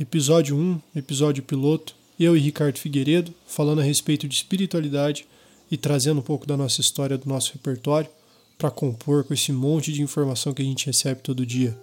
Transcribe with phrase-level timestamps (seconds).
[0.00, 1.94] Episódio 1, episódio piloto.
[2.18, 5.26] Eu e Ricardo Figueiredo falando a respeito de espiritualidade
[5.70, 8.08] e trazendo um pouco da nossa história, do nosso repertório,
[8.56, 11.76] para compor com esse monte de informação que a gente recebe todo dia.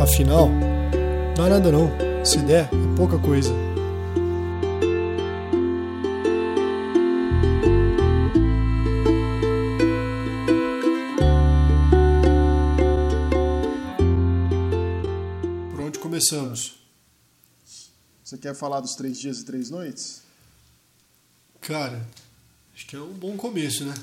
[0.00, 0.48] Afinal,
[1.36, 1.90] não é nada não.
[2.24, 3.71] Se der, é pouca coisa.
[18.42, 20.20] Quer falar dos três dias e três noites?
[21.60, 22.04] Cara,
[22.74, 23.94] acho que é um bom começo, né?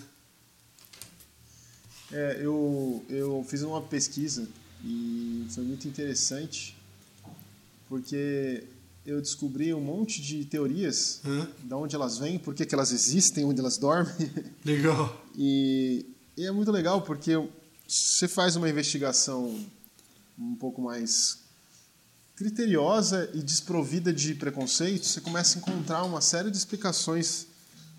[2.11, 4.47] É, eu, eu fiz uma pesquisa
[4.83, 6.75] e foi muito interessante
[7.89, 8.63] porque
[9.05, 11.51] eu descobri um monte de teorias Hã?
[11.61, 14.13] de onde elas vêm, por que elas existem, onde elas dormem.
[14.63, 15.21] Legal.
[15.37, 16.05] E,
[16.37, 17.33] e é muito legal porque
[17.85, 19.67] você faz uma investigação
[20.37, 21.48] um pouco mais
[22.39, 27.47] criteriosa e desprovida de preconceitos, você começa a encontrar uma série de explicações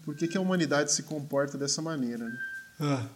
[0.03, 2.25] por que, que a humanidade se comporta dessa maneira.
[2.27, 2.39] né?
[2.81, 3.07] Ah,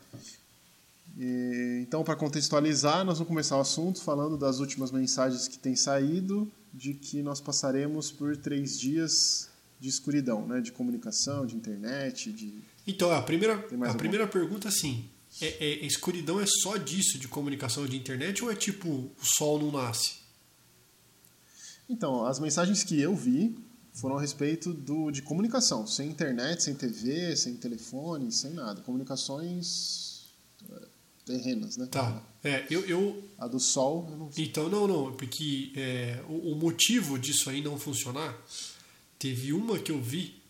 [1.18, 5.74] E, então, para contextualizar, nós vamos começar o assunto falando das últimas mensagens que têm
[5.74, 9.48] saído, de que nós passaremos por três dias
[9.80, 10.60] de escuridão, né?
[10.60, 12.52] de comunicação, de internet, de
[12.86, 13.54] Então, a primeira,
[13.88, 15.08] a primeira pergunta assim:
[15.40, 19.58] é, é- escuridão é só disso, de comunicação de internet, ou é tipo, o sol
[19.58, 20.23] não nasce?
[21.88, 23.56] Então, as mensagens que eu vi
[23.92, 28.80] foram a respeito do, de comunicação, sem internet, sem TV, sem telefone, sem nada.
[28.80, 30.24] Comunicações
[30.68, 30.86] eh,
[31.24, 31.86] terrenas, né?
[31.86, 32.22] Tá.
[32.42, 33.22] É, eu, eu.
[33.38, 34.46] A do Sol, eu não sei.
[34.46, 38.36] Então, não, não, porque é, o, o motivo disso aí não funcionar,
[39.18, 40.42] teve uma que eu vi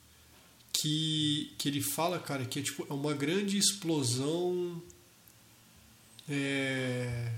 [0.73, 4.83] que, que ele fala, cara, que é tipo é uma grande explosão
[6.29, 7.33] é,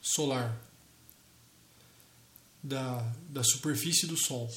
[0.00, 0.69] solar
[2.62, 4.50] da, da superfície do Sol.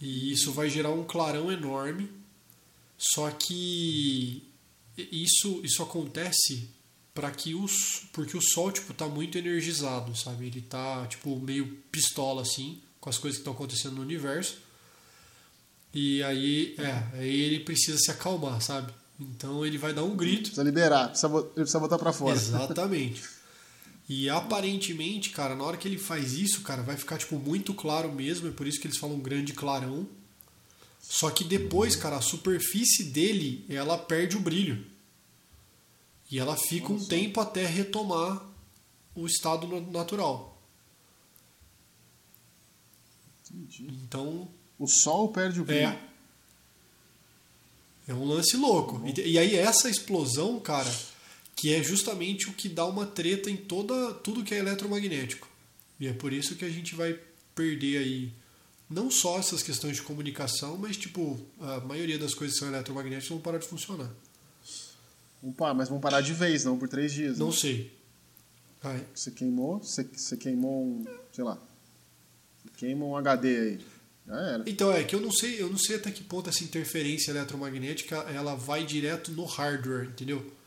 [0.00, 2.10] E isso vai gerar um clarão enorme.
[2.96, 4.42] Só que
[4.96, 6.68] isso, isso acontece
[7.14, 10.46] para que os porque o sol tipo tá muito energizado, sabe?
[10.46, 14.58] Ele tá tipo meio pistola assim com as coisas que estão acontecendo no universo.
[15.92, 18.92] E aí, é, aí ele precisa se acalmar, sabe?
[19.18, 22.36] Então ele vai dar um grito Precisa liberar, precisa, ele precisa botar pra fora.
[22.36, 23.22] Exatamente.
[24.12, 28.10] E aparentemente, cara, na hora que ele faz isso, cara, vai ficar tipo muito claro
[28.12, 30.04] mesmo, é por isso que eles falam grande clarão.
[31.00, 34.84] Só que depois, cara, a superfície dele, ela perde o brilho.
[36.28, 38.44] E ela fica um tempo até retomar
[39.14, 40.60] o estado na- natural.
[43.48, 43.86] Entendi.
[44.04, 44.48] Então,
[44.78, 45.86] O Sol perde o brilho.
[45.86, 46.10] é.
[48.08, 49.00] É um lance louco.
[49.06, 50.92] E, e aí essa explosão, cara,
[51.60, 55.46] que é justamente o que dá uma treta em toda tudo que é eletromagnético.
[56.00, 57.20] E é por isso que a gente vai
[57.54, 58.32] perder aí
[58.88, 63.28] não só essas questões de comunicação, mas tipo, a maioria das coisas que são eletromagnéticas
[63.28, 64.10] vão parar de funcionar.
[65.42, 67.38] Opa, mas vão parar de vez, não por três dias.
[67.38, 67.52] Não né?
[67.52, 67.92] sei.
[69.14, 71.58] Você queimou, você, você queimou um, sei lá,
[72.78, 73.80] queima um HD aí.
[74.64, 78.16] Então é que eu não sei, eu não sei até que ponto essa interferência eletromagnética
[78.34, 80.58] ela vai direto no hardware, entendeu?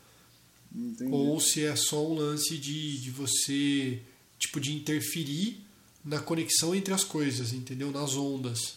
[0.74, 1.10] Entendi.
[1.12, 4.02] ou se é só um lance de, de você
[4.38, 5.60] tipo de interferir
[6.04, 7.90] na conexão entre as coisas, entendeu?
[7.90, 8.76] Nas ondas.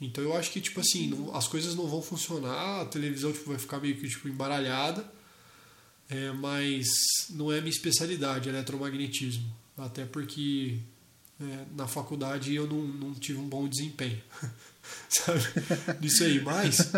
[0.00, 3.50] Então eu acho que tipo assim, não- as coisas não vão funcionar, a televisão tipo
[3.50, 5.04] vai ficar meio que tipo embaralhada.
[6.08, 6.88] É, mas
[7.30, 9.44] não é minha especialidade, eletromagnetismo.
[9.78, 10.78] Até porque
[11.40, 14.20] é, na faculdade eu não, não tive um bom desempenho.
[15.08, 15.40] Sabe?
[16.00, 16.40] Nisso aí.
[16.42, 16.90] Mas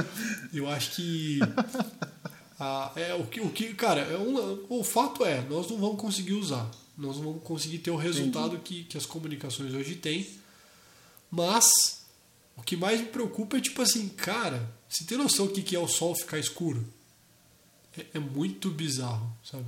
[0.53, 1.38] eu acho que
[2.65, 6.00] ah, é, o que, o que, cara, é um, o fato é, nós não vamos
[6.00, 6.71] conseguir usar.
[6.97, 10.28] Nós não vamos conseguir ter o resultado que, que as comunicações hoje têm.
[11.31, 12.05] Mas
[12.56, 15.75] o que mais me preocupa é tipo assim, cara, você tem noção do que que
[15.75, 16.87] é o sol ficar escuro?
[17.99, 19.67] É, é muito bizarro, sabe?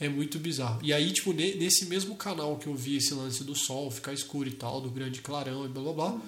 [0.00, 0.80] É muito bizarro.
[0.82, 4.12] E aí, tipo, ne- nesse mesmo canal que eu vi esse lance do sol ficar
[4.12, 6.20] escuro e tal, do grande clarão e blá blá blá,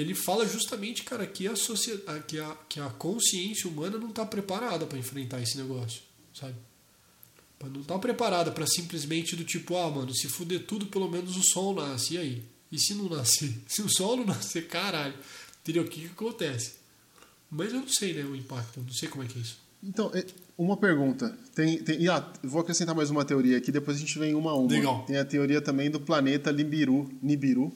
[0.00, 4.24] ele fala justamente, cara, que a, sociedade, que a, que a consciência humana não está
[4.24, 6.02] preparada para enfrentar esse negócio,
[6.34, 6.54] sabe?
[7.62, 11.42] Não está preparada para simplesmente do tipo, ah, mano, se fuder tudo, pelo menos o
[11.42, 12.14] sol nasce.
[12.14, 12.42] E aí?
[12.72, 13.52] E se não nascer?
[13.68, 15.14] Se o sol não nascer, caralho,
[15.60, 15.82] entendeu?
[15.82, 16.74] O que, que acontece?
[17.50, 19.58] Mas eu não sei, né, o impacto, eu não sei como é que é isso.
[19.82, 20.24] Então, é,
[20.56, 21.36] uma pergunta.
[21.54, 24.52] Tem, tem, e, ah, vou acrescentar mais uma teoria aqui, depois a gente vem uma
[24.52, 24.70] a uma.
[24.70, 25.04] Legal.
[25.04, 27.10] Tem a teoria também do planeta Nibiru.
[27.20, 27.72] Nibiru.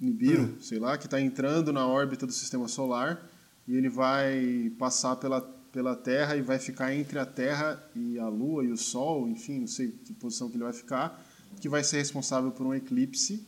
[0.00, 0.56] Nibiru, Hum.
[0.60, 3.20] sei lá, que está entrando na órbita do sistema solar
[3.66, 5.40] e ele vai passar pela,
[5.72, 9.60] pela Terra e vai ficar entre a Terra e a Lua e o Sol, enfim,
[9.60, 11.22] não sei que posição que ele vai ficar,
[11.60, 13.46] que vai ser responsável por um eclipse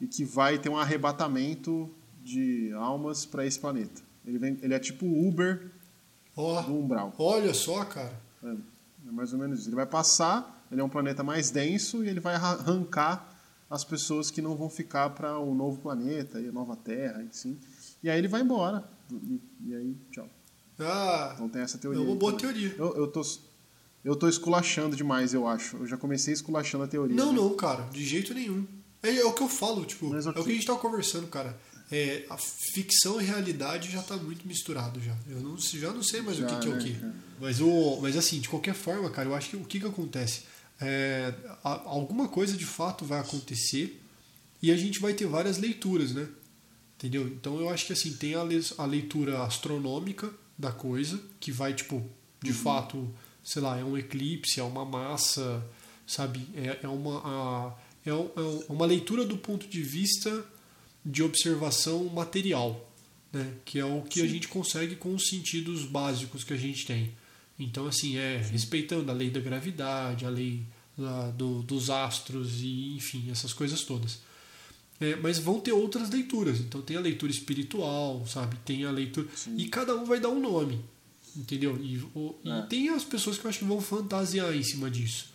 [0.00, 1.90] e que vai ter um arrebatamento
[2.22, 4.00] de almas para esse planeta.
[4.24, 5.70] Ele, vem, ele é tipo Uber
[6.36, 7.12] Ó, do umbral.
[7.18, 8.12] olha só, cara.
[8.44, 8.48] É,
[9.08, 9.68] é mais ou menos isso.
[9.68, 13.27] Ele vai passar, ele é um planeta mais denso e ele vai arra- arrancar
[13.70, 17.58] as pessoas que não vão ficar para o novo planeta e a nova Terra, assim.
[18.02, 18.88] E aí ele vai embora.
[19.12, 20.28] E, e aí, tchau.
[20.78, 22.00] Ah, Então tem essa é teoria.
[22.00, 22.52] uma aí boa também.
[22.54, 22.74] teoria.
[22.78, 23.22] Eu, eu tô
[24.04, 25.76] eu tô esculachando demais, eu acho.
[25.76, 27.16] Eu já comecei esculachando a teoria.
[27.16, 27.38] Não, né?
[27.38, 28.66] não, cara, de jeito nenhum.
[29.02, 30.40] É, é o que eu falo, tipo, Mas é ok.
[30.40, 31.58] o que a gente tava conversando, cara.
[31.90, 35.16] É, a ficção e realidade já tá muito misturado já.
[35.28, 36.94] Eu não, já não sei mais o Já, que, que é o né, que.
[36.94, 37.14] cara?
[37.40, 40.42] Mas, o, mas assim, de qualquer forma, cara, eu acho que o que, que acontece?
[40.80, 41.34] É,
[41.64, 44.00] alguma coisa de fato vai acontecer
[44.62, 46.28] e a gente vai ter várias leituras, né?
[46.96, 47.26] Entendeu?
[47.28, 51.72] Então eu acho que assim, tem a, le- a leitura astronômica da coisa, que vai,
[51.74, 52.04] tipo,
[52.42, 53.08] de fato,
[53.44, 55.64] sei lá, é um eclipse, é uma massa,
[56.06, 56.46] sabe?
[56.54, 60.44] É, é, uma, a- é, é um- uma leitura do ponto de vista
[61.04, 62.88] de observação material,
[63.32, 63.52] né?
[63.64, 67.12] Que é o que a gente consegue com os sentidos básicos que a gente tem.
[67.58, 70.62] Então, assim, é respeitando a lei da gravidade, a lei
[70.96, 74.20] da- do- dos astros e, enfim, essas coisas todas.
[75.00, 76.58] É, mas vão ter outras leituras.
[76.60, 78.56] Então tem a leitura espiritual, sabe?
[78.64, 79.28] Tem a leitura.
[79.56, 80.80] E cada um vai dar um nome.
[81.36, 81.78] Entendeu?
[81.80, 82.62] E, o- e É.
[82.62, 85.32] tem as pessoas que eu acho que vão fantasiar em cima disso.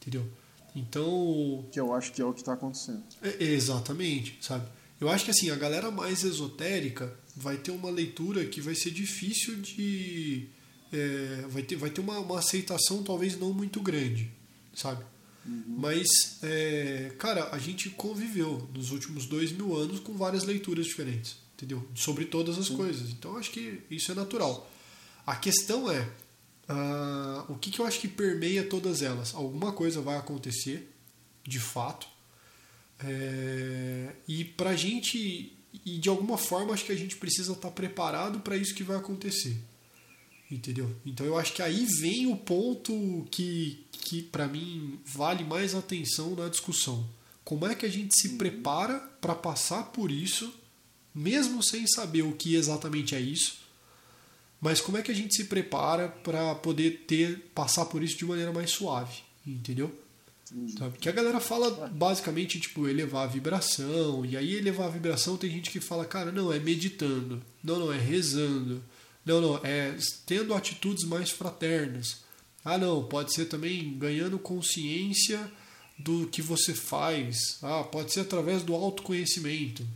[0.00, 0.26] Entendeu?
[0.74, 1.64] Então.
[1.70, 3.02] Que eu acho que é o que está acontecendo.
[3.22, 4.66] é- é exatamente, sabe?
[5.00, 8.90] Eu acho que assim, a galera mais esotérica vai ter uma leitura que vai ser
[8.92, 10.46] difícil de.
[10.92, 14.30] É, vai ter, vai ter uma, uma aceitação talvez não muito grande,
[14.74, 15.04] sabe?
[15.44, 21.36] Mas, é, cara, a gente conviveu nos últimos dois mil anos com várias leituras diferentes,
[21.54, 21.84] entendeu?
[21.94, 23.10] Sobre todas as coisas.
[23.10, 24.70] Então, acho que isso é natural.
[25.26, 26.08] A questão é,
[26.68, 29.34] ah, o que, que eu acho que permeia todas elas?
[29.34, 30.88] Alguma coisa vai acontecer,
[31.44, 32.06] de fato,
[33.00, 38.40] é, e pra gente, e de alguma forma, acho que a gente precisa estar preparado
[38.40, 39.56] para isso que vai acontecer.
[40.52, 40.94] Entendeu?
[41.06, 46.34] Então eu acho que aí vem o ponto que, que para mim vale mais atenção
[46.34, 47.08] na discussão.
[47.42, 50.52] Como é que a gente se prepara para passar por isso,
[51.14, 53.60] mesmo sem saber o que exatamente é isso,
[54.60, 58.26] mas como é que a gente se prepara para poder ter passar por isso de
[58.26, 59.90] maneira mais suave, entendeu?
[60.54, 60.78] Entendi.
[60.78, 60.98] Sabe?
[60.98, 64.22] Que a galera fala basicamente, tipo, elevar a vibração.
[64.26, 67.42] E aí elevar a vibração tem gente que fala, cara, não, é meditando.
[67.64, 68.82] Não, não, é rezando.
[69.24, 69.96] Não, não, é
[70.26, 72.22] tendo atitudes mais fraternas.
[72.64, 75.50] Ah, não, pode ser também ganhando consciência
[75.98, 77.58] do que você faz.
[77.62, 79.86] Ah, pode ser através do autoconhecimento.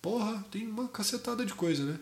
[0.00, 1.98] Porra, tem uma cacetada de coisa, né?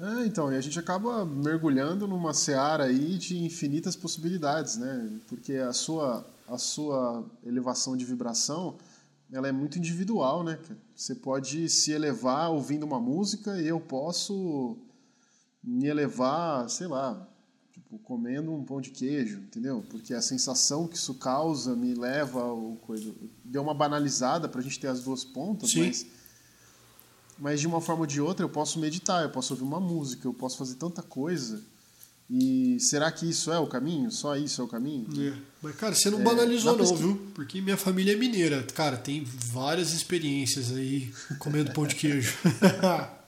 [0.00, 5.10] É, então, e a gente acaba mergulhando numa seara aí de infinitas possibilidades, né?
[5.28, 8.78] Porque a sua, a sua elevação de vibração,
[9.30, 10.58] ela é muito individual, né?
[10.96, 14.76] Você pode se elevar ouvindo uma música e eu posso
[15.62, 17.26] me elevar, sei lá,
[17.72, 19.84] tipo, comendo um pão de queijo, entendeu?
[19.90, 23.12] Porque a sensação que isso causa me leva ao coisa.
[23.44, 25.86] Deu uma banalizada pra gente ter as duas pontas, Sim.
[25.86, 26.06] mas
[27.42, 30.28] mas de uma forma ou de outra eu posso meditar, eu posso ouvir uma música,
[30.28, 31.62] eu posso fazer tanta coisa.
[32.28, 34.10] E será que isso é o caminho?
[34.12, 35.06] Só isso é o caminho?
[35.20, 35.36] É.
[35.62, 37.26] Mas, cara, você não É, banalizou, na não, pesqui- viu?
[37.34, 38.62] Porque minha família é mineira.
[38.74, 42.36] Cara, tem várias experiências aí comendo pão de queijo.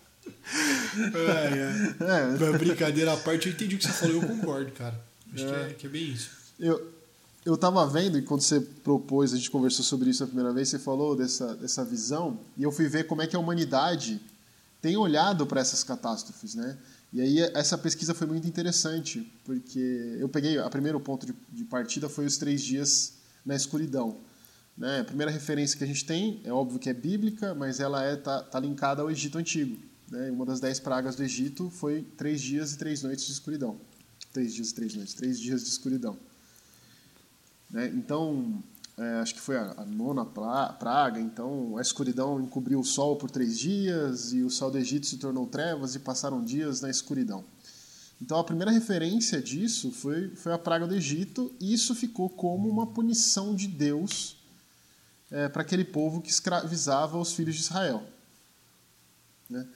[1.14, 2.55] é, é.
[2.55, 4.99] É, brincadeira à parte, eu entendi o que você falou, eu concordo, cara.
[5.33, 6.31] Acho que, é, que é bem isso.
[6.61, 6.93] eu,
[7.45, 10.69] eu tava vendo, e quando você propôs, a gente conversou sobre isso a primeira vez,
[10.69, 14.21] você falou dessa, dessa visão, e eu fui ver como é que a humanidade
[14.81, 16.76] tem olhado para essas catástrofes, né?
[17.12, 21.64] E aí essa pesquisa foi muito interessante, porque eu peguei, a primeiro ponto de, de
[21.64, 23.14] partida foi os três dias
[23.45, 24.17] na escuridão.
[24.76, 25.00] Né?
[25.00, 28.17] A primeira referência que a gente tem é óbvio que é bíblica, mas ela é
[28.17, 29.79] tá, tá linkada ao Egito antigo.
[30.12, 30.31] Né?
[30.31, 33.81] Uma das dez pragas do Egito foi três dias e três noites de escuridão.
[34.31, 36.19] Três dias e três noites, três dias de escuridão.
[37.71, 37.90] Né?
[37.95, 38.62] Então,
[38.99, 41.19] é, acho que foi a, a nona pra- praga.
[41.19, 45.16] Então, a escuridão encobriu o sol por três dias e o sol do Egito se
[45.16, 47.42] tornou trevas e passaram dias na escuridão.
[48.21, 52.69] Então, a primeira referência disso foi, foi a praga do Egito e isso ficou como
[52.69, 54.37] uma punição de Deus
[55.31, 58.07] é, para aquele povo que escravizava os filhos de Israel.
[59.49, 59.66] Né?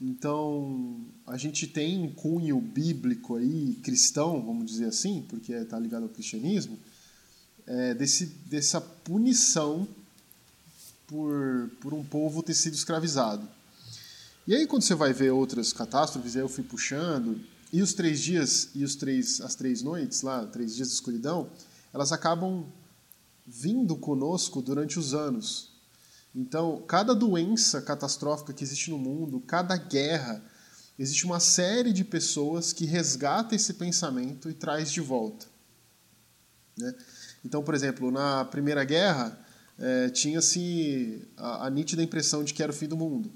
[0.00, 6.04] Então, a gente tem um cunho bíblico aí, cristão, vamos dizer assim, porque está ligado
[6.04, 6.78] ao cristianismo,
[7.66, 9.88] é, desse, dessa punição
[11.06, 13.48] por, por um povo ter sido escravizado.
[14.46, 17.40] E aí, quando você vai ver outras catástrofes, aí eu fui puxando,
[17.72, 21.50] e os três dias e os três, as três noites, lá, três dias de escuridão,
[21.92, 22.64] elas acabam
[23.46, 25.70] vindo conosco durante os anos.
[26.34, 30.42] Então, cada doença catastrófica que existe no mundo, cada guerra,
[30.98, 35.46] existe uma série de pessoas que resgata esse pensamento e traz de volta.
[36.76, 36.94] Né?
[37.44, 39.38] Então, por exemplo, na Primeira Guerra,
[39.78, 43.32] é, tinha-se a, a nítida impressão de que era o fim do mundo.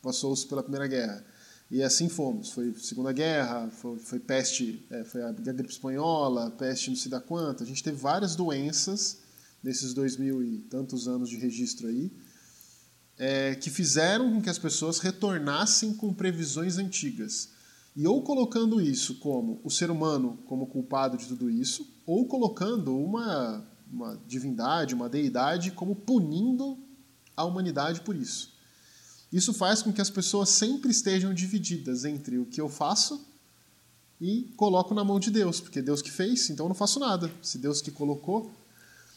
[0.00, 1.24] Passou-se pela Primeira Guerra.
[1.70, 2.50] E assim fomos.
[2.50, 7.20] Foi Segunda Guerra, foi, foi peste, é, foi a gripe espanhola, peste não sei da
[7.20, 7.64] quanta.
[7.64, 9.21] A gente teve várias doenças
[9.62, 12.10] nesses dois mil e tantos anos de registro aí,
[13.18, 17.50] é, que fizeram com que as pessoas retornassem com previsões antigas.
[17.94, 22.96] E ou colocando isso como o ser humano como culpado de tudo isso, ou colocando
[22.96, 26.78] uma, uma divindade, uma deidade como punindo
[27.36, 28.52] a humanidade por isso.
[29.32, 33.26] Isso faz com que as pessoas sempre estejam divididas entre o que eu faço
[34.20, 37.30] e coloco na mão de Deus, porque Deus que fez, então eu não faço nada.
[37.42, 38.52] Se Deus que colocou.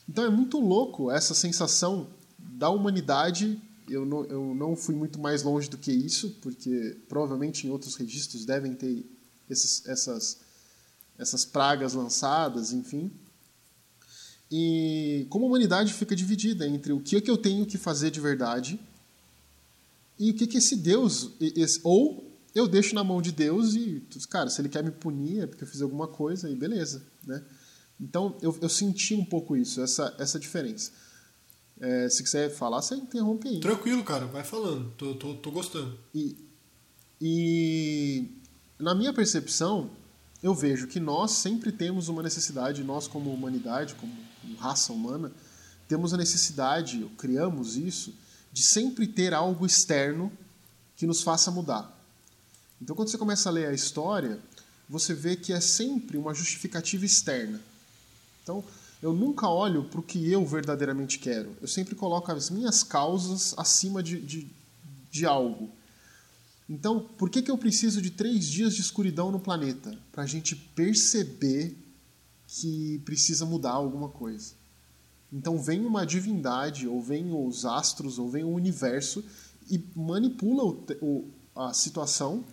[0.08, 2.08] Então é muito louco essa sensação
[2.38, 3.62] da humanidade.
[3.90, 7.96] Eu não, eu não fui muito mais longe do que isso, porque provavelmente em outros
[7.96, 9.06] registros devem ter
[9.50, 10.40] esses, essas,
[11.18, 13.12] essas pragas lançadas, enfim.
[14.52, 18.12] E como a humanidade fica dividida entre o que, é que eu tenho que fazer
[18.12, 18.80] de verdade
[20.18, 21.32] e o que, que esse Deus.
[21.40, 25.42] Esse, ou eu deixo na mão de Deus e, cara, se ele quer me punir
[25.42, 27.44] é porque eu fiz alguma coisa e beleza, né?
[28.00, 30.92] Então eu, eu senti um pouco isso, essa, essa diferença.
[31.80, 33.60] É, se quiser falar, você interrompe aí.
[33.60, 35.98] Tranquilo, cara, vai falando, tô, tô, tô gostando.
[36.14, 36.38] E,
[37.22, 38.30] e
[38.80, 39.90] na minha percepção,
[40.42, 45.32] eu vejo que nós sempre temos uma necessidade, nós como humanidade, como, como raça humana,
[45.88, 48.14] temos a necessidade, criamos isso,
[48.52, 50.32] de sempre ter algo externo
[50.96, 51.92] que nos faça mudar.
[52.82, 54.40] Então, quando você começa a ler a história,
[54.88, 57.60] você vê que é sempre uma justificativa externa.
[58.46, 58.64] Então,
[59.02, 61.58] eu nunca olho para o que eu verdadeiramente quero.
[61.60, 64.48] Eu sempre coloco as minhas causas acima de, de,
[65.10, 65.72] de algo.
[66.70, 69.98] Então, por que, que eu preciso de três dias de escuridão no planeta?
[70.12, 71.76] Para a gente perceber
[72.48, 74.54] que precisa mudar alguma coisa.
[75.34, 79.26] Então vem uma divindade, ou vem os astros, ou vem o universo
[79.70, 82.46] e manipula o, o, a situação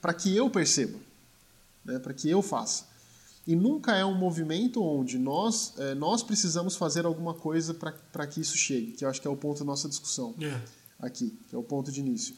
[0.00, 0.98] para que eu perceba,
[1.84, 2.93] né, para que eu faça.
[3.46, 8.40] E nunca é um movimento onde nós, é, nós precisamos fazer alguma coisa para que
[8.40, 10.62] isso chegue, que eu acho que é o ponto da nossa discussão yeah.
[10.98, 11.06] É.
[11.06, 12.34] aqui, que é o ponto de início.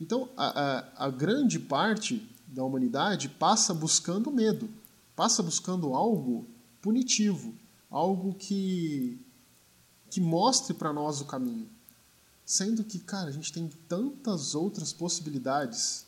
[0.00, 4.68] Então, a, a, a grande parte da humanidade passa buscando medo,
[5.14, 6.46] passa buscando algo
[6.80, 7.54] punitivo,
[7.90, 9.20] algo que,
[10.10, 11.68] que mostre para nós o caminho.
[12.44, 16.06] Sendo que, cara, a gente tem tantas outras possibilidades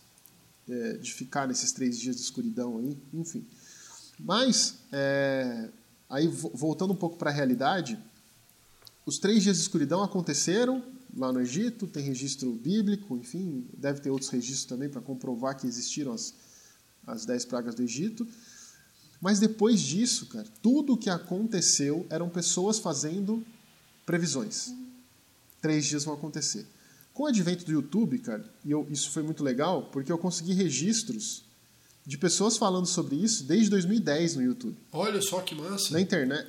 [0.69, 3.47] é, de ficar nesses três dias de escuridão aí, enfim.
[4.23, 5.69] Mas, é,
[6.09, 7.99] aí voltando um pouco para a realidade,
[9.07, 10.83] os três dias de escuridão aconteceram
[11.17, 15.67] lá no Egito, tem registro bíblico, enfim, deve ter outros registros também para comprovar que
[15.67, 16.35] existiram as,
[17.07, 18.27] as dez pragas do Egito.
[19.21, 23.45] Mas depois disso, cara, tudo o que aconteceu eram pessoas fazendo
[24.07, 24.73] previsões.
[25.61, 26.67] Três dias vão acontecer.
[27.13, 30.55] Com o advento do YouTube, cara, e eu, isso foi muito legal, porque eu consegui
[30.55, 31.45] registros
[32.07, 34.77] de pessoas falando sobre isso desde 2010 no YouTube.
[34.93, 35.93] Olha só que massa.
[35.93, 36.47] Na internet,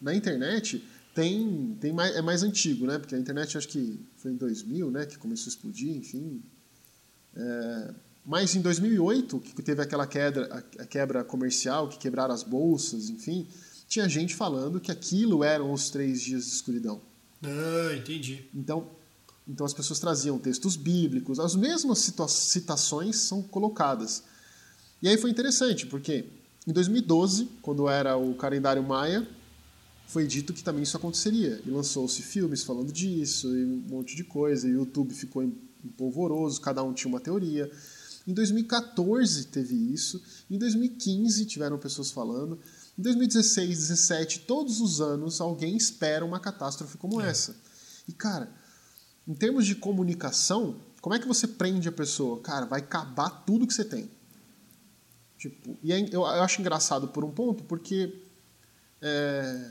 [0.00, 2.98] na internet tem, tem mais, é mais antigo, né?
[2.98, 6.42] Porque a internet acho que foi em 2000, né, que começou a explodir, enfim.
[7.34, 7.94] É,
[8.24, 13.46] mas em 2008, que teve aquela quebra, a quebra comercial, que quebraram as bolsas, enfim,
[13.88, 17.00] tinha gente falando que aquilo eram os três dias de escuridão.
[17.42, 18.44] Ah, entendi.
[18.54, 18.88] Então,
[19.48, 24.22] então as pessoas traziam textos bíblicos, as mesmas citações são colocadas.
[25.02, 26.26] E aí foi interessante, porque
[26.66, 29.26] em 2012, quando era o calendário maia,
[30.06, 31.60] foi dito que também isso aconteceria.
[31.64, 35.42] E lançou-se filmes falando disso, e um monte de coisa, e o YouTube ficou
[35.84, 37.70] empolvoroso, cada um tinha uma teoria.
[38.26, 42.58] Em 2014 teve isso, em 2015 tiveram pessoas falando,
[42.98, 47.30] em 2016, 2017, todos os anos alguém espera uma catástrofe como é.
[47.30, 47.56] essa.
[48.06, 48.52] E cara,
[49.26, 52.40] em termos de comunicação, como é que você prende a pessoa?
[52.40, 54.10] Cara, vai acabar tudo que você tem.
[55.40, 58.12] Tipo, e é, eu, eu acho engraçado por um ponto, porque
[59.00, 59.70] é,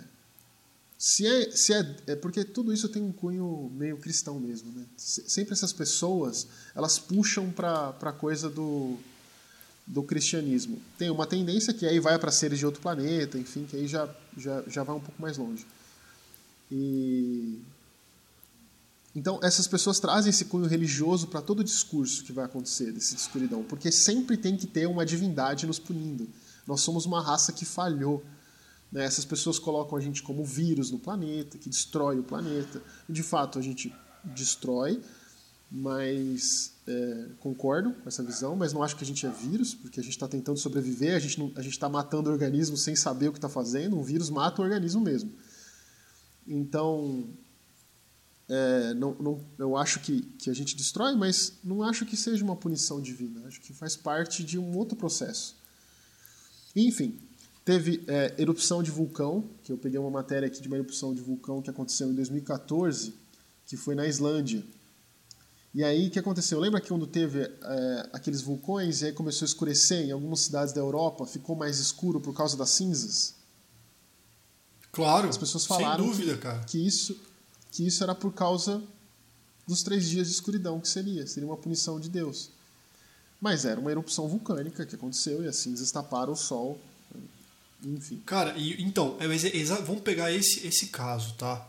[0.97, 4.83] se é, se é, é porque tudo isso tem um cunho meio cristão mesmo, né?
[4.97, 8.97] Sempre essas pessoas, elas puxam para a coisa do,
[9.85, 10.81] do cristianismo.
[10.97, 14.09] Tem uma tendência que aí vai para seres de outro planeta, enfim, que aí já,
[14.35, 15.67] já, já vai um pouco mais longe.
[16.71, 17.61] E
[19.16, 23.16] então, essas pessoas trazem esse cunho religioso para todo o discurso que vai acontecer desse
[23.16, 26.30] de escuridão, porque sempre tem que ter uma divindade nos punindo.
[26.68, 28.24] Nós somos uma raça que falhou.
[28.92, 29.04] Né?
[29.04, 32.82] Essas pessoas colocam a gente como vírus no planeta, que destrói o planeta.
[33.08, 35.01] De fato, a gente destrói,
[35.72, 40.00] mas é, concordo com essa visão, mas não acho que a gente é vírus, porque
[40.00, 43.39] a gente está tentando sobreviver, a gente está matando o organismo sem saber o que
[43.39, 43.98] está fazendo.
[43.98, 45.34] Um vírus mata o organismo mesmo.
[46.48, 47.28] Então,
[48.50, 52.44] é, não, não, eu acho que, que a gente destrói, mas não acho que seja
[52.44, 53.48] uma punição divina.
[53.48, 55.56] Acho que faz parte de um outro processo.
[56.75, 57.20] Enfim,
[57.63, 61.22] teve é, erupção de vulcão, que eu peguei uma matéria aqui de uma erupção de
[61.22, 63.13] vulcão que aconteceu em 2014,
[63.68, 64.63] que foi na Islândia.
[65.72, 66.60] E aí, o que aconteceu?
[66.60, 70.74] Lembra que quando teve é, aqueles vulcões e aí começou a escurecer em algumas cidades
[70.74, 73.36] da Europa, ficou mais escuro por causa das cinzas?
[74.91, 76.63] Claro, As pessoas falaram sem dúvida, que, cara.
[76.63, 77.28] que isso
[77.71, 78.81] que isso era por causa
[79.67, 82.49] dos três dias de escuridão que seria, seria uma punição de Deus.
[83.39, 86.79] Mas era uma erupção vulcânica que aconteceu e as cinzas taparam o sol,
[87.83, 88.21] enfim.
[88.25, 91.65] Cara, e, então, é, é vamos pegar esse, esse caso, tá?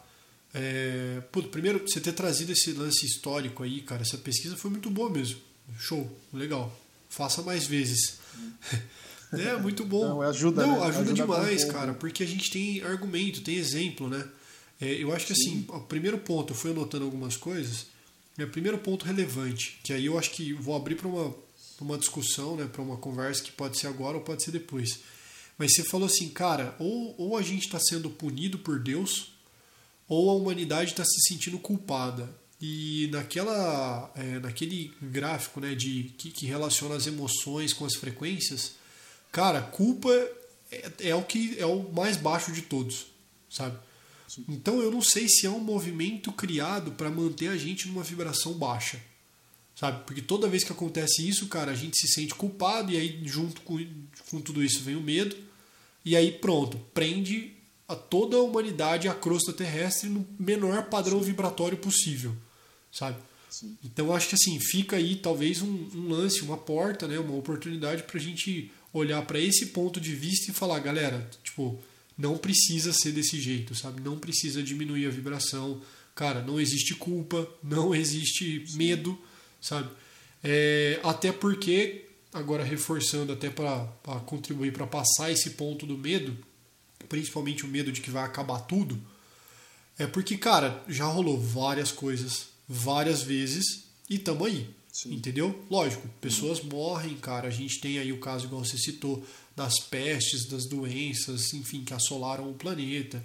[0.53, 4.91] É, pô, primeiro, você ter trazido esse lance histórico aí, cara, essa pesquisa foi muito
[4.91, 5.41] boa mesmo.
[5.79, 6.75] Show, legal.
[7.09, 8.19] Faça mais vezes.
[9.33, 10.09] É, muito bom.
[10.09, 10.87] Não, ajuda, Não, né?
[10.89, 14.27] ajuda, Ajuda demais, cara, porque a gente tem argumento, tem exemplo, né?
[14.81, 17.87] É, eu acho que assim, o primeiro ponto, eu fui anotando algumas coisas.
[18.39, 21.35] É, o primeiro ponto relevante, que aí eu acho que vou abrir para uma,
[21.81, 25.01] uma discussão, né, para uma conversa que pode ser agora ou pode ser depois.
[25.59, 29.33] Mas você falou assim, cara, ou, ou a gente está sendo punido por Deus,
[30.09, 32.29] ou a humanidade está se sentindo culpada.
[32.61, 38.73] E naquela, é, naquele gráfico né, de, que, que relaciona as emoções com as frequências,
[39.31, 40.11] cara, culpa
[40.71, 43.07] é, é o que é o mais baixo de todos,
[43.51, 43.79] sabe?
[44.49, 48.53] Então eu não sei se é um movimento criado para manter a gente numa vibração
[48.55, 49.01] baixa,
[49.75, 50.05] sabe?
[50.05, 53.61] Porque toda vez que acontece isso, cara, a gente se sente culpado e aí junto
[53.63, 53.85] com,
[54.31, 55.37] com tudo isso vem o medo
[56.05, 57.53] e aí pronto, prende
[57.89, 62.35] a toda a humanidade à crosta terrestre no menor padrão vibratório possível,
[62.93, 63.17] sabe?
[63.51, 63.77] Sim.
[63.85, 68.05] Então acho que assim fica aí talvez um, um lance, uma porta, né, uma oportunidade
[68.05, 71.81] para a gente olhar para esse ponto de vista e falar, galera, tipo,
[72.21, 74.01] não precisa ser desse jeito, sabe?
[74.03, 75.81] Não precisa diminuir a vibração,
[76.15, 79.19] cara, não existe culpa, não existe medo,
[79.61, 79.91] sabe?
[80.45, 83.87] É, até porque agora reforçando até para
[84.27, 86.37] contribuir para passar esse ponto do medo,
[87.09, 89.01] principalmente o medo de que vai acabar tudo,
[89.99, 94.69] é porque, cara, já rolou várias coisas, várias vezes, e tamo aí.
[94.93, 95.15] Sim.
[95.15, 95.65] Entendeu?
[95.71, 97.49] Lógico, pessoas morrem, cara.
[97.49, 101.95] A gente tem aí o caso, igual você citou, das pestes, das doenças, enfim, que
[101.95, 103.23] assolaram o planeta.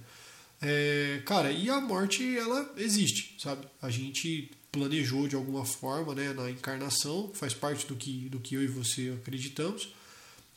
[0.62, 3.68] É, cara, e a morte, ela existe, sabe?
[3.82, 8.56] A gente planejou de alguma forma, né, na encarnação, faz parte do que, do que
[8.56, 9.90] eu e você acreditamos,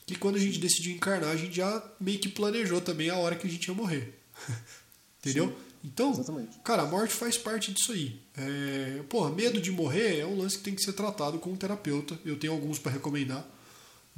[0.05, 3.35] que quando a gente decidiu encarnar, a gente já meio que planejou também a hora
[3.35, 4.19] que a gente ia morrer.
[5.19, 5.47] Entendeu?
[5.47, 5.55] Sim.
[5.83, 6.59] Então, Exatamente.
[6.63, 8.19] cara, a morte faz parte disso aí.
[8.37, 11.55] É, porra, medo de morrer é um lance que tem que ser tratado com um
[11.55, 12.19] terapeuta.
[12.25, 13.45] Eu tenho alguns para recomendar.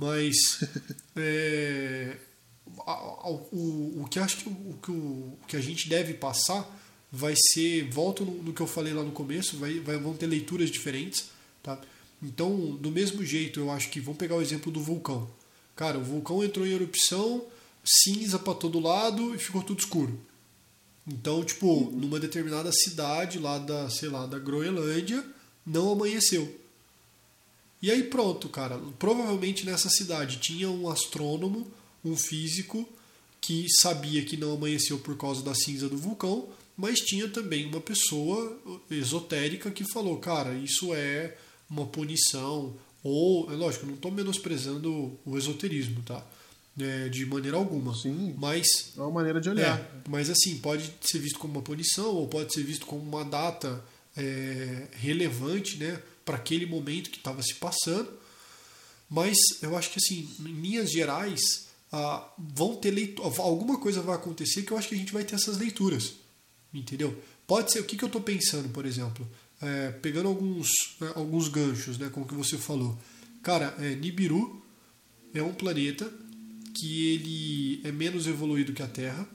[0.01, 0.33] Mas
[1.15, 2.17] é,
[2.75, 6.67] o, o que acho que o, que o que a gente deve passar
[7.11, 10.25] vai ser, volto no, no que eu falei lá no começo, vai, vai- vão ter
[10.25, 11.25] leituras diferentes,
[11.61, 11.79] tá?
[12.23, 15.29] Então, do mesmo jeito, eu acho que vamos pegar o exemplo do vulcão.
[15.75, 17.45] Cara, o vulcão entrou em erupção,
[17.83, 20.19] cinza para todo lado e ficou tudo escuro.
[21.07, 25.23] Então, tipo, numa determinada cidade lá da, sei lá, da Groenlândia,
[25.65, 26.59] não amanheceu.
[27.81, 28.77] E aí pronto, cara.
[28.99, 31.67] Provavelmente nessa cidade tinha um astrônomo,
[32.05, 32.87] um físico,
[33.39, 37.81] que sabia que não amanheceu por causa da cinza do vulcão, mas tinha também uma
[37.81, 38.57] pessoa
[38.89, 41.35] esotérica que falou, cara, isso é
[41.69, 42.75] uma punição.
[43.03, 46.23] Ou, é lógico, não estou menosprezando o esoterismo, tá?
[46.79, 47.95] É, de maneira alguma.
[47.95, 48.35] Sim.
[48.37, 49.79] Mas É uma maneira de olhar.
[49.79, 53.25] é, mas assim, pode ser visto como uma punição ou pode ser visto como uma
[53.25, 53.83] data
[54.15, 58.11] é, relevante né, para aquele momento que estava se passando.
[59.09, 64.15] Mas eu acho que assim, em linhas gerais, ah, vão ter leitu- alguma coisa vai
[64.15, 66.13] acontecer que eu acho que a gente vai ter essas leituras.
[66.73, 67.21] Entendeu?
[67.45, 69.29] Pode ser, o que, que eu estou pensando, por exemplo?
[69.61, 72.97] É, pegando alguns, né, alguns ganchos, né, como que você falou.
[73.43, 74.63] Cara, é, Nibiru
[75.33, 76.11] é um planeta
[76.73, 79.27] que ele é menos evoluído que a Terra,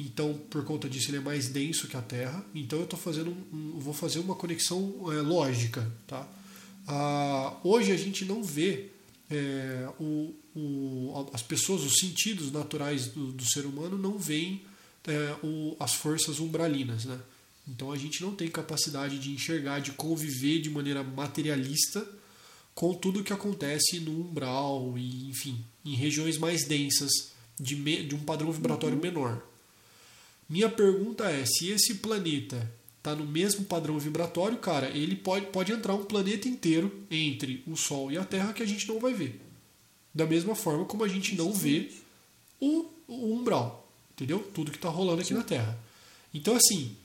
[0.00, 2.44] então por conta disso ele é mais denso que a Terra.
[2.54, 6.26] Então eu tô fazendo um, vou fazer uma conexão é, lógica, tá?
[6.86, 8.86] Ah, hoje a gente não vê
[9.30, 14.62] é, o, o- as pessoas, os sentidos naturais do, do ser humano não veem
[15.06, 17.18] é, o- as forças umbralinas, né?
[17.66, 22.06] Então a gente não tem capacidade de enxergar, de conviver de maneira materialista
[22.74, 27.10] com tudo que acontece no umbral e, enfim, em regiões mais densas
[27.60, 29.02] de, me, de um padrão vibratório uhum.
[29.02, 29.42] menor.
[30.48, 35.72] Minha pergunta é: se esse planeta está no mesmo padrão vibratório, cara, ele pode, pode
[35.72, 39.12] entrar um planeta inteiro entre o Sol e a Terra que a gente não vai
[39.12, 39.40] ver.
[40.14, 41.90] Da mesma forma como a gente não vê
[42.60, 44.40] o, o umbral, entendeu?
[44.54, 45.34] Tudo que está rolando aqui Sim.
[45.34, 45.78] na Terra.
[46.34, 46.96] Então, assim,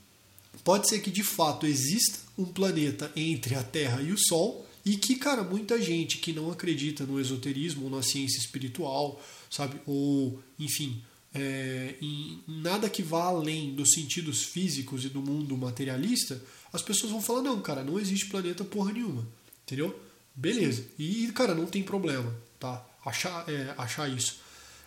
[0.64, 4.98] pode ser que de fato exista um planeta entre a Terra e o Sol e
[4.98, 10.42] que, cara, muita gente que não acredita no esoterismo ou na ciência espiritual, sabe, ou,
[10.60, 11.02] enfim,
[11.34, 16.42] é, em nada que vá além dos sentidos físicos e do mundo materialista,
[16.72, 19.28] as pessoas vão falar: não, cara, não existe planeta porra nenhuma.
[19.66, 20.00] Entendeu?
[20.36, 20.86] Beleza.
[20.98, 22.86] E, cara, não tem problema, tá?
[23.06, 24.42] Achar, é, achar isso.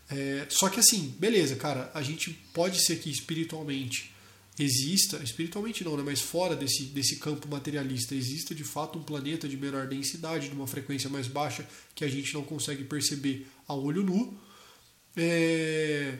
[0.08, 4.14] É, só que assim, beleza, cara, a gente pode ser que espiritualmente
[4.58, 9.48] exista, espiritualmente não, né, mas fora desse, desse campo materialista, exista de fato um planeta
[9.48, 13.74] de menor densidade, de uma frequência mais baixa, que a gente não consegue perceber a
[13.74, 14.38] olho nu.
[15.16, 16.18] É,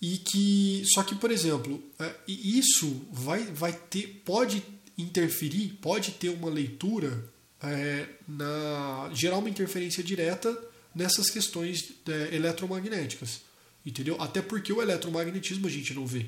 [0.00, 4.62] e que só que por exemplo é, isso vai, vai ter pode
[4.96, 7.24] interferir pode ter uma leitura
[7.62, 10.56] é, na gerar uma interferência direta
[10.94, 13.40] nessas questões é, eletromagnéticas
[13.84, 14.20] entendeu?
[14.20, 16.26] Até porque o eletromagnetismo a gente não vê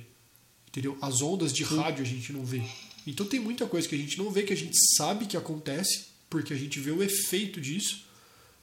[0.68, 0.96] entendeu?
[1.00, 2.62] As ondas de rádio a gente não vê.
[3.06, 6.06] Então tem muita coisa que a gente não vê que a gente sabe que acontece
[6.28, 8.08] porque a gente vê o efeito disso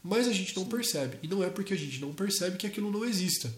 [0.06, 1.18] mas a gente não percebe.
[1.24, 3.52] E não é porque a gente não percebe que aquilo não exista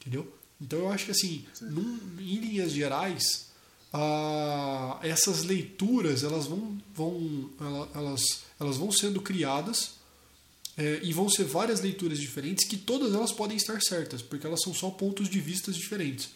[0.00, 3.48] entendeu então eu acho que assim, num, em linhas gerais,
[3.92, 7.50] ah, essas leituras elas vão, vão,
[7.94, 9.92] elas, elas vão sendo criadas
[10.76, 14.60] é, e vão ser várias leituras diferentes que todas elas podem estar certas, porque elas
[14.62, 16.30] são só pontos de vistas diferentes.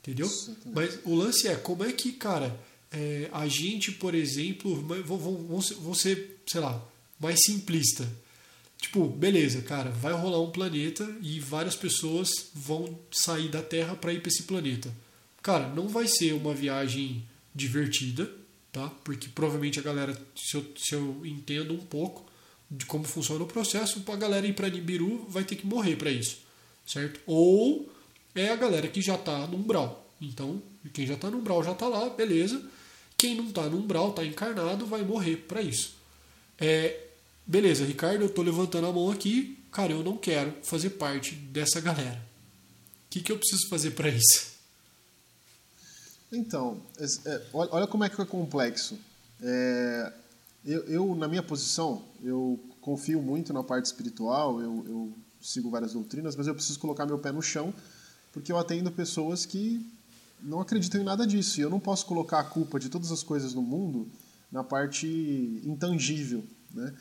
[0.00, 0.30] Entendeu?
[0.66, 2.60] Mas o lance é como é que, cara,
[2.92, 6.86] é, a gente, por exemplo, vão, vão, vão ser, sei lá,
[7.18, 8.06] mais simplista
[8.84, 14.12] Tipo, beleza, cara, vai rolar um planeta e várias pessoas vão sair da Terra para
[14.12, 14.92] ir para esse planeta.
[15.42, 18.30] Cara, não vai ser uma viagem divertida,
[18.70, 18.90] tá?
[19.02, 22.26] Porque provavelmente a galera, se eu, se eu entendo um pouco
[22.70, 26.10] de como funciona o processo, a galera ir para Nibiru vai ter que morrer para
[26.10, 26.40] isso,
[26.86, 27.18] certo?
[27.26, 27.90] Ou
[28.34, 30.06] é a galera que já tá no umbral.
[30.20, 32.62] Então, quem já tá no umbral já tá lá, beleza.
[33.16, 35.96] Quem não tá no umbral, tá encarnado, vai morrer para isso.
[36.58, 37.00] É,
[37.46, 41.80] beleza, Ricardo, eu tô levantando a mão aqui, cara, eu não quero fazer parte dessa
[41.80, 42.20] galera.
[43.06, 44.54] O que, que eu preciso fazer para isso?
[46.32, 48.98] Então, é, olha como é que é complexo.
[49.40, 50.12] É,
[50.64, 55.92] eu, eu, na minha posição, eu confio muito na parte espiritual, eu, eu sigo várias
[55.92, 57.72] doutrinas, mas eu preciso colocar meu pé no chão,
[58.32, 59.86] porque eu atendo pessoas que
[60.42, 61.60] não acreditam em nada disso.
[61.60, 64.08] E eu não posso colocar a culpa de todas as coisas no mundo
[64.50, 65.06] na parte
[65.64, 66.94] intangível, né?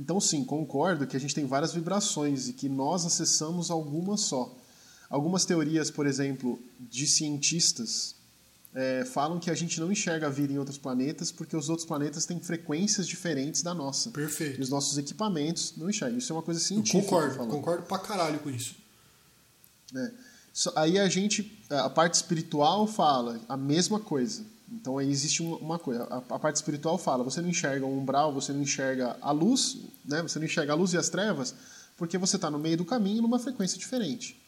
[0.00, 4.56] Então, sim, concordo que a gente tem várias vibrações e que nós acessamos algumas só.
[5.10, 8.14] Algumas teorias, por exemplo, de cientistas,
[8.74, 11.86] é, falam que a gente não enxerga a vida em outros planetas porque os outros
[11.86, 14.10] planetas têm frequências diferentes da nossa.
[14.10, 14.58] Perfeito.
[14.58, 16.16] E os nossos equipamentos não enxergam.
[16.16, 17.14] Isso é uma coisa científica.
[17.14, 18.76] Eu concordo, concordo pra caralho com isso.
[19.94, 20.12] É.
[20.76, 24.44] Aí a gente, a parte espiritual fala a mesma coisa.
[24.70, 28.52] Então aí existe uma coisa, a, parte espiritual fala, você não enxerga o umbral, você
[28.52, 30.22] não enxerga a luz, né?
[30.22, 31.54] você não enxerga a luz e as trevas,
[31.96, 34.40] porque você está no meio do caminho numa frequência diferente.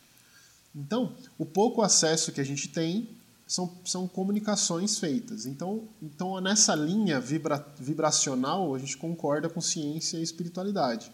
[0.75, 3.09] Então, o pouco acesso que a gente tem
[3.47, 5.45] são, são comunicações feitas.
[5.45, 11.11] Então, então nessa linha vibra, vibracional, a gente concorda com ciência e espiritualidade,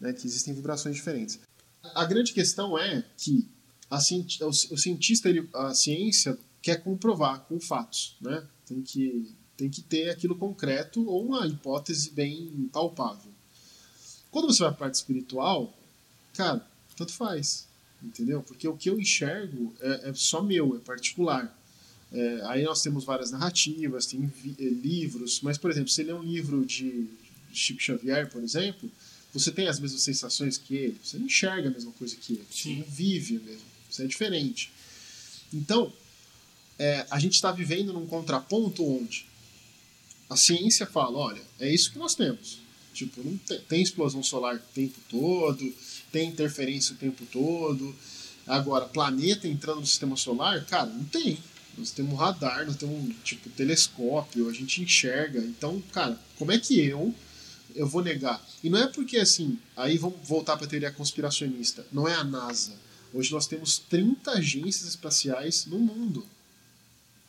[0.00, 0.14] né?
[0.14, 1.38] que existem vibrações diferentes.
[1.94, 3.46] A grande questão é que
[3.90, 3.98] a,
[4.46, 6.36] o cientista, ele, a ciência
[6.66, 8.44] quer comprovar com fatos, né?
[8.66, 13.30] Tem que, tem que ter aquilo concreto ou uma hipótese bem palpável.
[14.32, 15.72] Quando você vai para a parte espiritual,
[16.34, 17.68] cara, tanto faz,
[18.02, 18.42] entendeu?
[18.42, 21.56] Porque o que eu enxergo é, é só meu, é particular.
[22.10, 26.10] É, aí nós temos várias narrativas, tem vi, é, livros, mas, por exemplo, se ele
[26.10, 27.06] é um livro de
[27.52, 28.90] Chico Xavier, por exemplo,
[29.32, 32.46] você tem as mesmas sensações que ele, você não enxerga a mesma coisa que ele,
[32.50, 32.74] Sim.
[32.74, 34.72] você não vive mesmo, você é diferente.
[35.54, 35.92] Então,
[36.78, 39.26] é, a gente está vivendo num contraponto onde
[40.28, 42.60] a ciência fala, olha, é isso que nós temos.
[42.92, 45.74] Tipo, não tem, tem explosão solar o tempo todo,
[46.10, 47.94] tem interferência o tempo todo.
[48.46, 51.38] Agora, planeta entrando no sistema solar, cara, não tem.
[51.76, 55.40] Nós temos um radar, nós temos tipo telescópio, a gente enxerga.
[55.40, 57.14] Então, cara, como é que eu
[57.74, 58.42] eu vou negar?
[58.64, 61.86] E não é porque assim, aí vamos voltar para a teoria conspiracionista.
[61.92, 62.72] Não é a NASA.
[63.12, 66.26] Hoje nós temos 30 agências espaciais no mundo.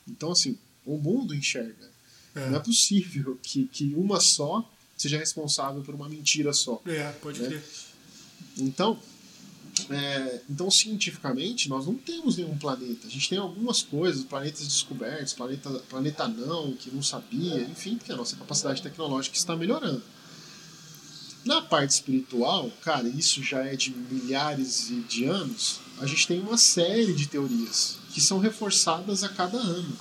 [0.08, 1.92] Então, assim, O mundo enxerga.
[2.34, 2.50] É.
[2.50, 6.82] Não é possível que, que uma só seja responsável por uma mentira só.
[6.86, 7.50] É, pode né?
[7.50, 7.64] crer.
[8.58, 9.00] Então,
[9.90, 13.06] é, então, cientificamente, nós não temos nenhum planeta.
[13.06, 18.12] A gente tem algumas coisas, planetas descobertos, planeta, planeta não, que não sabia, enfim, porque
[18.12, 20.02] a nossa capacidade tecnológica está melhorando.
[21.46, 26.58] Na parte espiritual, cara, isso já é de milhares de anos, a gente tem uma
[26.58, 29.98] série de teorias que são reforçadas a cada ano.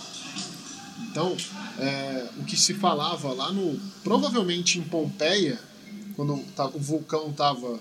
[1.11, 1.37] Então,
[1.79, 3.79] é, o que se falava lá no.
[4.03, 5.59] Provavelmente em Pompeia,
[6.15, 7.81] quando tá- o vulcão estava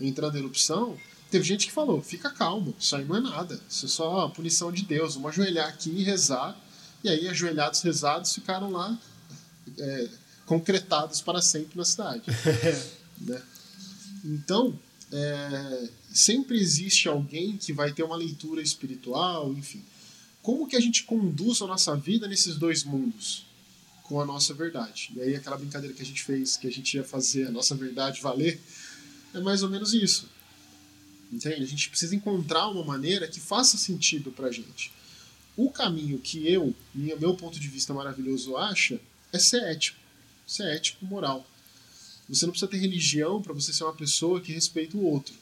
[0.00, 0.96] entrando em erupção,
[1.30, 4.30] teve gente que falou: fica calmo, isso aí não é nada, isso é só a
[4.30, 6.58] punição de Deus, vamos ajoelhar aqui e rezar.
[7.02, 8.98] E aí, ajoelhados, rezados, ficaram lá
[9.78, 10.08] é,
[10.46, 12.22] concretados para sempre na cidade.
[13.20, 13.42] né?
[14.24, 14.78] Então,
[15.12, 19.82] é, sempre existe alguém que vai ter uma leitura espiritual, enfim.
[20.42, 23.46] Como que a gente conduz a nossa vida nesses dois mundos?
[24.02, 25.10] Com a nossa verdade.
[25.16, 27.74] E aí aquela brincadeira que a gente fez, que a gente ia fazer a nossa
[27.74, 28.60] verdade valer,
[29.32, 30.28] é mais ou menos isso.
[31.32, 31.62] Entende?
[31.62, 34.92] A gente precisa encontrar uma maneira que faça sentido pra gente.
[35.56, 39.00] O caminho que eu, meu ponto de vista maravilhoso, acha
[39.32, 39.98] é ser ético.
[40.46, 41.46] Ser ético, moral.
[42.28, 45.34] Você não precisa ter religião para você ser uma pessoa que respeita o outro.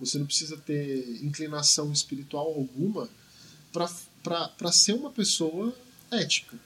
[0.00, 3.08] Você não precisa ter inclinação espiritual alguma
[3.72, 5.74] para ser uma pessoa
[6.10, 6.58] ética.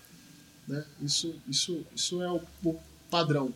[0.66, 0.85] Né?
[1.02, 3.52] Isso, isso, isso é o, o padrão.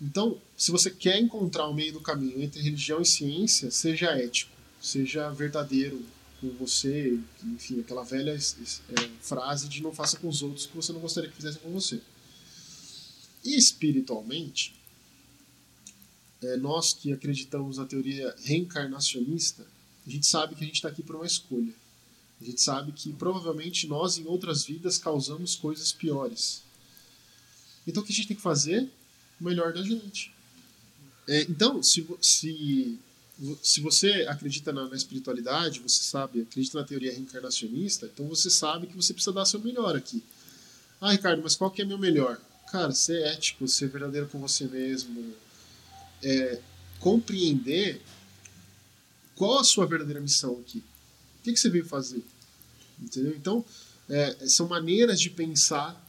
[0.00, 4.50] Então, se você quer encontrar o meio do caminho entre religião e ciência, seja ético,
[4.80, 6.04] seja verdadeiro
[6.40, 10.76] com você, enfim, aquela velha é, frase de não faça com os outros o que
[10.76, 12.00] você não gostaria que fizessem com você.
[13.44, 14.74] E espiritualmente,
[16.42, 19.66] é, nós que acreditamos na teoria reencarnacionista,
[20.06, 21.74] a gente sabe que a gente está aqui por uma escolha.
[22.40, 26.62] A gente sabe que provavelmente nós, em outras vidas, causamos coisas piores.
[27.86, 28.90] Então o que a gente tem que fazer?
[29.40, 30.32] O melhor da gente.
[31.28, 32.98] É, então, se, se,
[33.62, 38.88] se você acredita na, na espiritualidade, você sabe, acredita na teoria reencarnacionista, então você sabe
[38.88, 40.22] que você precisa dar seu melhor aqui.
[41.00, 42.40] Ah, Ricardo, mas qual que é meu melhor?
[42.72, 45.34] Cara, ser ético, ser verdadeiro com você mesmo,
[46.22, 46.58] é,
[46.98, 48.00] compreender
[49.36, 50.78] qual a sua verdadeira missão aqui.
[50.78, 52.24] O que, que você veio fazer?
[52.98, 53.34] Entendeu?
[53.36, 53.62] Então,
[54.08, 56.02] é, são maneiras de pensar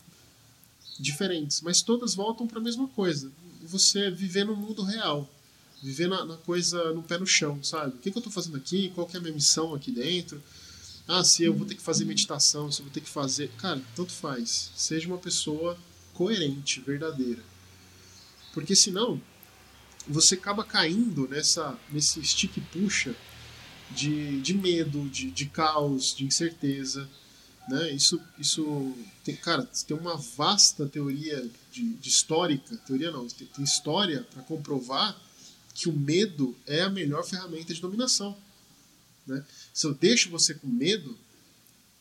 [0.98, 3.30] diferentes, mas todas voltam para a mesma coisa.
[3.64, 5.30] Você viver no mundo real,
[5.82, 7.96] viver na, na coisa no pé no chão, sabe?
[7.96, 8.90] O que, que eu estou fazendo aqui?
[8.96, 10.42] Qual é a minha missão aqui dentro?
[11.10, 13.52] Ah, se eu vou ter que fazer meditação, se eu vou ter que fazer.
[13.58, 14.72] Cara, tanto faz.
[14.78, 15.78] Seja uma pessoa
[16.14, 17.44] coerente, verdadeira.
[18.54, 19.22] Porque senão,
[20.08, 23.16] você acaba caindo nessa, nesse stick puxa
[23.92, 27.10] de, de medo, de, de caos, de incerteza.
[27.68, 27.92] Né?
[27.92, 33.64] Isso, isso tem, cara, tem uma vasta teoria de, de histórica, teoria não, tem, tem
[33.64, 35.20] história para comprovar
[35.74, 38.38] que o medo é a melhor ferramenta de dominação.
[39.26, 39.44] Né?
[39.74, 41.18] Se eu deixo você com medo,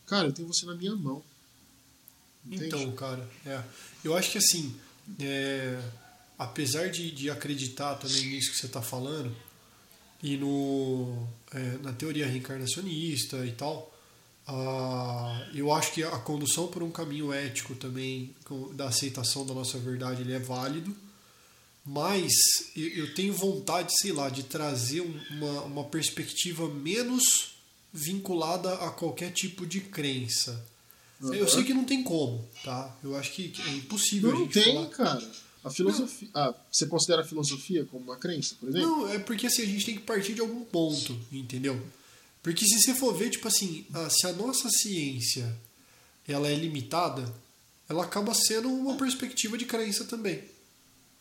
[0.07, 1.23] cara, eu tenho você na minha mão.
[2.51, 3.63] Então, cara, é.
[4.05, 4.75] Eu acho que assim,
[5.21, 5.81] é,
[6.39, 9.35] apesar de, de acreditar também nisso que você está falando,
[10.23, 13.93] e no, é, na teoria reencarnacionista e tal,
[14.47, 18.35] ah, eu acho que a condução por um caminho ético também,
[18.75, 20.95] da aceitação da nossa verdade, ele é válido,
[21.85, 22.33] mas
[22.77, 27.55] eu, eu tenho vontade, sei lá, de trazer um- uma, uma perspectiva menos
[27.93, 30.65] vinculada a qualquer tipo de crença.
[31.23, 32.97] Eu sei que não tem como, tá?
[33.03, 34.87] Eu acho que é impossível a Não gente tem, falar.
[34.89, 35.31] cara.
[35.65, 36.29] A filosofia.
[36.35, 38.89] Ah, você considera a filosofia como uma crença, por exemplo?
[38.89, 41.81] Não, é porque assim, a gente tem que partir de algum ponto, entendeu?
[42.43, 45.57] Porque se você for ver, tipo assim, a- se a nossa ciência
[46.27, 47.33] ela é limitada,
[47.89, 50.43] ela acaba sendo uma perspectiva de crença também.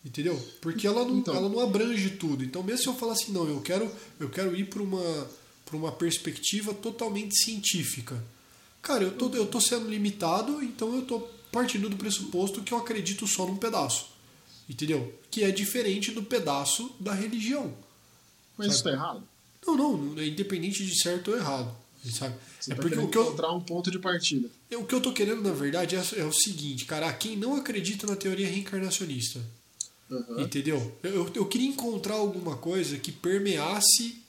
[0.03, 0.35] Entendeu?
[0.61, 1.35] Porque ela não, Então.
[1.35, 2.43] ela não abrange tudo.
[2.43, 5.29] Então, mesmo se eu falar assim, não, eu quero, eu quero ir para uma,
[5.65, 8.23] pra uma perspectiva totalmente científica.
[8.81, 11.19] Cara, eu tô, eu tô sendo limitado, então eu tô
[11.51, 14.07] partindo do pressuposto que eu acredito só num pedaço.
[14.69, 15.13] Entendeu?
[15.29, 17.73] Que é diferente do pedaço da religião.
[18.57, 18.95] Mas isso sabe?
[18.95, 19.23] tá errado.
[19.65, 21.75] Não, não, é independente de certo ou errado.
[22.09, 22.35] Sabe?
[22.59, 24.49] Você é tá porque o que, eu, encontrar um ponto de partida.
[24.71, 28.07] o que eu tô querendo, na verdade, é, é o seguinte, cara, quem não acredita
[28.07, 29.39] na teoria reencarnacionista,
[30.09, 30.41] Aham.
[30.41, 30.97] entendeu?
[31.03, 34.19] Eu, eu, eu queria encontrar alguma coisa que permeasse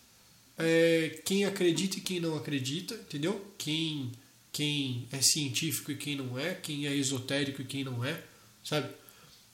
[0.59, 3.41] é, quem acredita e quem não acredita, entendeu?
[3.57, 4.13] Quem,
[4.53, 8.23] quem é científico e quem não é, quem é esotérico e quem não é,
[8.65, 8.89] sabe?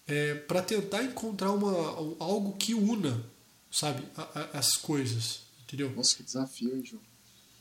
[0.07, 1.71] É, para tentar encontrar uma,
[2.19, 3.23] algo que una,
[3.71, 5.91] sabe, a- a- as coisas, entendeu?
[5.95, 7.03] Nossa, que desafio, João?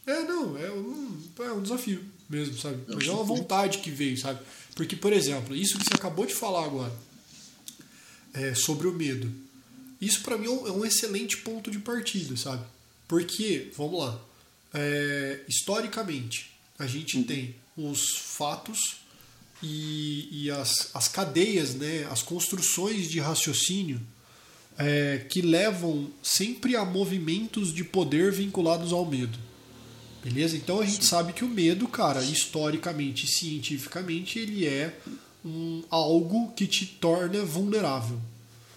[0.05, 2.81] É, não, é um, é um desafio mesmo, sabe?
[2.87, 4.39] Mas é uma vontade que veio, sabe?
[4.73, 6.93] Porque, por exemplo, isso que você acabou de falar agora,
[8.33, 9.29] é, sobre o medo.
[9.99, 12.63] Isso pra mim é um, é um excelente ponto de partida, sabe?
[13.07, 14.21] Porque, vamos lá,
[14.73, 18.97] é, historicamente, a gente tem os fatos
[19.61, 23.99] e, e as, as cadeias, né, as construções de raciocínio
[24.77, 29.37] é, que levam sempre a movimentos de poder vinculados ao medo.
[30.23, 30.55] Beleza?
[30.55, 34.99] Então a gente sabe que o medo, cara, historicamente e cientificamente, ele é
[35.43, 38.19] um, algo que te torna vulnerável.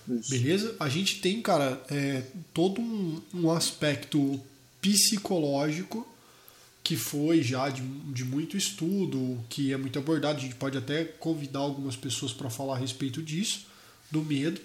[0.09, 0.31] Isso.
[0.31, 0.77] Beleza?
[0.79, 2.23] A gente tem, cara, é,
[2.55, 4.41] todo um, um aspecto
[4.81, 6.07] psicológico
[6.83, 10.39] que foi já de, de muito estudo, que é muito abordado.
[10.39, 13.67] A gente pode até convidar algumas pessoas para falar a respeito disso,
[14.11, 14.61] do medo.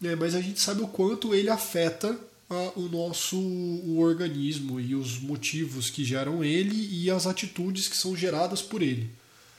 [0.00, 0.14] né?
[0.16, 2.18] mas a gente sabe o quanto ele afeta
[2.48, 7.96] ah, o nosso o organismo e os motivos que geram ele e as atitudes que
[7.96, 9.10] são geradas por ele.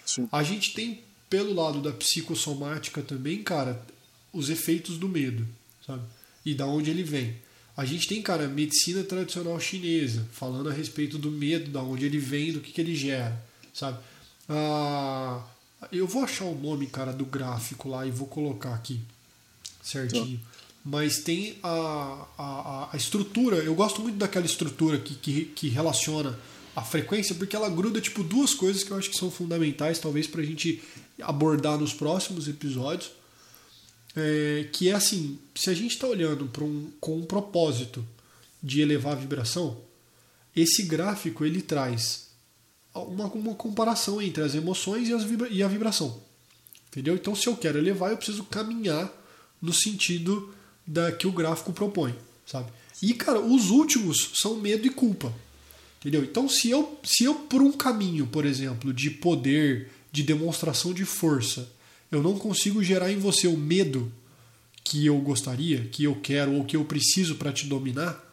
[0.06, 0.28] Sim.
[0.32, 3.86] A gente tem, pelo lado da psicossomática também, cara,
[4.32, 5.46] os efeitos do medo,
[5.86, 6.04] sabe?
[6.46, 7.36] E da onde ele vem.
[7.78, 12.18] A gente tem, cara, medicina tradicional chinesa, falando a respeito do medo, da onde ele
[12.18, 13.40] vem, do que, que ele gera,
[13.72, 14.00] sabe?
[14.50, 15.44] Ah,
[15.92, 19.00] eu vou achar o nome, cara, do gráfico lá e vou colocar aqui
[19.84, 20.40] certinho.
[20.84, 26.38] Mas tem a, a, a estrutura, eu gosto muito daquela estrutura que, que, que relaciona
[26.76, 30.26] a frequência, porque ela gruda tipo duas coisas que eu acho que são fundamentais, talvez
[30.26, 30.82] pra gente
[31.22, 33.12] abordar nos próximos episódios.
[34.20, 38.04] É, que é assim, se a gente está olhando um, com um propósito
[38.64, 39.78] de elevar a vibração,
[40.56, 42.28] esse gráfico ele traz
[42.96, 46.20] uma, uma comparação entre as emoções e, as vibra e a vibração.
[46.88, 47.14] Entendeu?
[47.14, 49.12] Então, se eu quero elevar, eu preciso caminhar
[49.62, 50.52] no sentido
[50.86, 52.72] da que o gráfico propõe, sabe?
[53.04, 55.32] E cara, os últimos são medo e culpa.
[56.00, 56.24] Entendeu?
[56.24, 61.06] Então, se eu se eu por um caminho, por exemplo, de poder, de demonstração de
[61.06, 61.70] força,
[62.12, 64.12] eu não consigo gerar em você o medo
[64.84, 68.24] que eu gostaria, que eu quero ou que eu preciso para te dominar,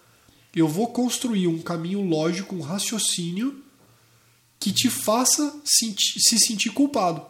[0.55, 3.63] eu vou construir um caminho lógico, um raciocínio
[4.61, 7.27] que te faça se sentir culpado.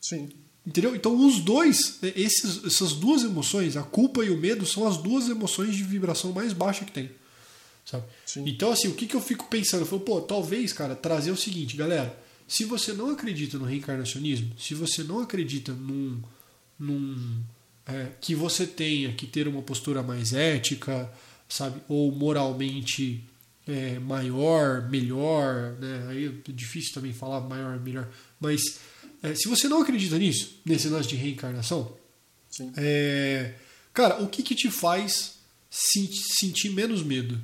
[0.00, 0.30] Sim.
[0.64, 0.94] Entendeu?
[0.94, 5.28] Então os dois, esses, essas duas emoções, a culpa e o medo, são as duas
[5.28, 7.10] emoções de vibração mais baixa que tem.
[7.84, 8.04] Sabe?
[8.24, 8.44] Sim.
[8.46, 9.82] Então, assim, o que, que eu fico pensando?
[9.82, 12.16] Eu falo, pô, talvez, cara, trazer o seguinte, galera.
[12.52, 16.22] Se você não acredita no reencarnacionismo, se você não acredita num.
[16.78, 17.42] num
[17.86, 21.10] é, que você tenha que ter uma postura mais ética,
[21.48, 21.80] sabe?
[21.88, 23.24] Ou moralmente
[23.66, 26.06] é, maior, melhor, né?
[26.10, 28.06] Aí é difícil também falar maior, melhor.
[28.38, 28.60] Mas
[29.22, 31.96] é, se você não acredita nisso, nesse lance de reencarnação,
[32.76, 33.54] é,
[33.94, 35.38] cara, o que, que te faz
[35.70, 37.40] senti- sentir menos medo?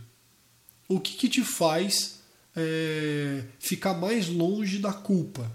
[0.86, 2.17] O que, que te faz
[2.60, 5.50] é, ficar mais longe da culpa?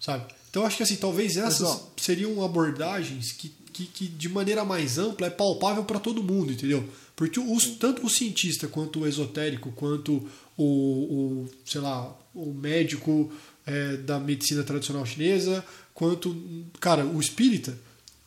[0.00, 0.32] Sabe?
[0.50, 4.96] Então acho que assim, talvez essas ó- seriam abordagens que, que, que de maneira mais
[4.96, 6.88] ampla é palpável para todo mundo, entendeu?
[7.14, 13.30] Porque os, tanto o cientista quanto o esotérico, quanto o, o sei lá, o médico
[13.66, 16.34] é, da medicina tradicional chinesa, quanto,
[16.80, 17.76] cara, o espírita,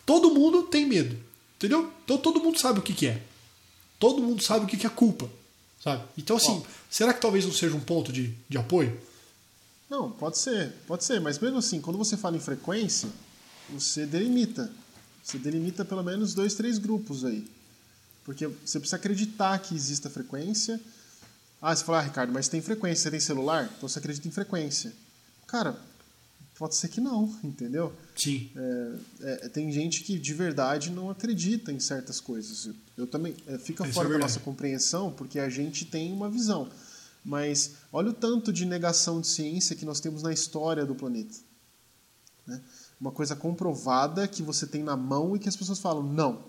[0.05, 1.17] todo mundo tem medo,
[1.55, 1.91] entendeu?
[2.03, 3.21] Então todo mundo sabe o que, que é.
[3.97, 5.29] Todo mundo sabe o que, que é culpa,
[5.83, 6.03] sabe?
[6.17, 8.99] Então assim, será que talvez não seja um ponto de, de apoio?
[9.89, 13.09] Não, pode ser, pode ser, mas mesmo assim, quando você fala em frequência,
[13.69, 14.71] você delimita.
[15.23, 17.45] Você delimita pelo menos dois, três grupos aí.
[18.23, 20.79] Porque você precisa acreditar que exista frequência.
[21.61, 23.69] Ah, você fala, ah, Ricardo, mas tem frequência, você tem celular?
[23.77, 24.93] Então você acredita em frequência.
[25.47, 25.77] Cara,
[26.61, 27.91] pode ser que não, entendeu?
[28.15, 28.51] Sim.
[28.55, 32.67] É, é, tem gente que de verdade não acredita em certas coisas.
[32.67, 34.31] Eu, eu também é, fica Isso fora é da verdade.
[34.31, 36.69] nossa compreensão porque a gente tem uma visão.
[37.25, 41.35] Mas olha o tanto de negação de ciência que nós temos na história do planeta.
[42.45, 42.61] né?
[42.99, 46.43] Uma coisa comprovada que você tem na mão e que as pessoas falam não,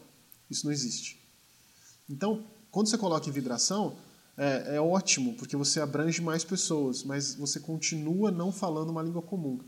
[0.51, 1.18] isso não existe.
[2.07, 3.96] Então, quando você coloca em vibração,
[4.37, 9.22] é, é ótimo, porque você abrange mais pessoas, mas você continua não falando uma língua
[9.22, 9.59] comum.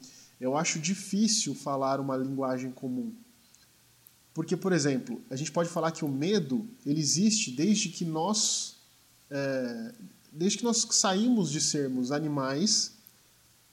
[0.45, 3.15] Eu acho difícil falar uma linguagem comum.
[4.35, 8.77] Porque, por exemplo, a gente pode falar que o medo ele existe desde que nós
[9.31, 9.95] é,
[10.31, 12.93] desde que nós saímos de sermos animais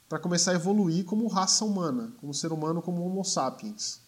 [0.08, 4.00] para começar a evoluir como raça humana, como ser humano, como Homo sapiens.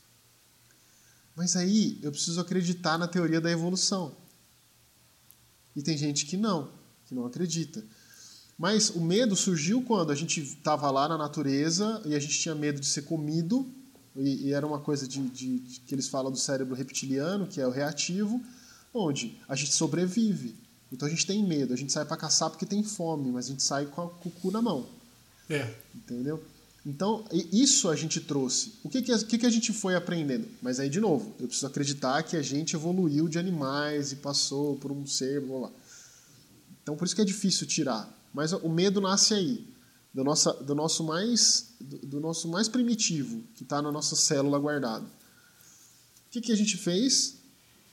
[1.36, 4.16] Mas aí eu preciso acreditar na teoria da evolução.
[5.76, 6.70] E tem gente que não,
[7.04, 7.84] que não acredita.
[8.58, 12.54] Mas o medo surgiu quando a gente estava lá na natureza e a gente tinha
[12.54, 13.66] medo de ser comido,
[14.16, 17.60] e, e era uma coisa de, de- de- que eles falam do cérebro reptiliano, que
[17.60, 18.40] é o reativo,
[18.92, 20.54] onde a gente sobrevive.
[20.92, 23.48] Então a gente tem medo, a gente sai para caçar porque tem fome, mas a
[23.48, 24.86] gente sai com, a, com o cu na mão.
[25.50, 25.74] É.
[25.92, 26.42] Entendeu?
[26.86, 28.74] Então, isso a gente trouxe.
[28.84, 30.46] O que, que, a, que, que a gente foi aprendendo?
[30.62, 34.76] Mas aí, de novo, eu preciso acreditar que a gente evoluiu de animais e passou
[34.76, 35.70] por um ser, blá, blá.
[36.82, 38.06] Então, por isso que é difícil tirar.
[38.34, 39.64] Mas o medo nasce aí,
[40.12, 44.58] do, nossa, do, nosso, mais, do, do nosso mais primitivo, que está na nossa célula
[44.58, 45.04] guardado.
[45.04, 47.36] O que, que a gente fez?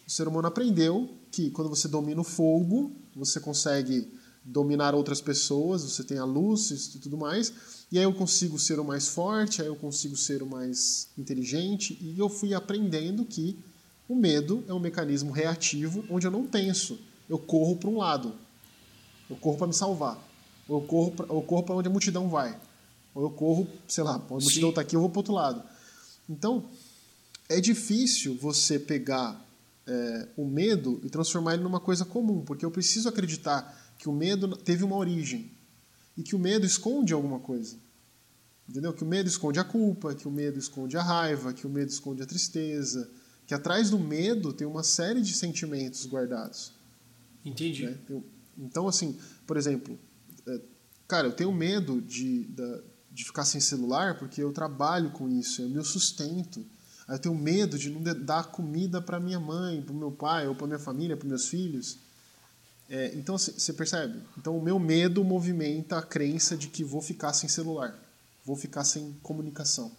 [0.07, 4.11] O ser humano aprendeu que quando você domina o fogo, você consegue
[4.43, 7.53] dominar outras pessoas, você tem a luz e tudo mais,
[7.91, 11.97] e aí eu consigo ser o mais forte, aí eu consigo ser o mais inteligente,
[12.01, 13.57] e eu fui aprendendo que
[14.09, 18.33] o medo é um mecanismo reativo onde eu não penso, eu corro para um lado,
[19.29, 20.19] eu corro para me salvar,
[20.71, 22.57] ou eu corro para, eu corro onde a multidão vai,
[23.13, 25.61] ou eu corro, sei lá, a multidão está aqui, eu vou para outro lado.
[26.29, 26.63] Então,
[27.49, 29.45] é difícil você pegar
[29.85, 34.13] é, o medo e transformar ele numa coisa comum, porque eu preciso acreditar que o
[34.13, 35.51] medo teve uma origem
[36.17, 37.75] e que o medo esconde alguma coisa.
[38.69, 38.93] Entendeu?
[38.93, 41.89] Que o medo esconde a culpa, que o medo esconde a raiva, que o medo
[41.89, 43.09] esconde a tristeza,
[43.45, 46.71] que atrás do medo tem uma série de sentimentos guardados.
[47.43, 47.85] Entendi.
[47.85, 47.97] Né?
[48.57, 49.99] Então, assim, por exemplo,
[51.07, 52.47] cara, eu tenho medo de,
[53.11, 56.65] de ficar sem celular porque eu trabalho com isso, é o meu sustento.
[57.07, 60.67] Eu tenho medo de não dar comida para minha mãe, para meu pai, ou para
[60.67, 61.97] minha família, para meus filhos.
[62.89, 64.21] É, então você percebe?
[64.37, 67.97] Então o meu medo movimenta a crença de que vou ficar sem celular,
[68.45, 69.91] vou ficar sem comunicação.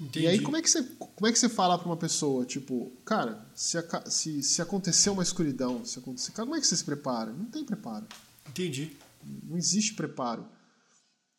[0.00, 0.26] Entendi.
[0.26, 2.92] E aí como é que você como é que você fala para uma pessoa tipo,
[3.04, 7.32] cara, se, se, se acontecer uma escuridão, se acontecer, como é que você se prepara?
[7.32, 8.06] Não tem preparo.
[8.48, 8.96] Entendi.
[9.44, 10.48] Não existe preparo.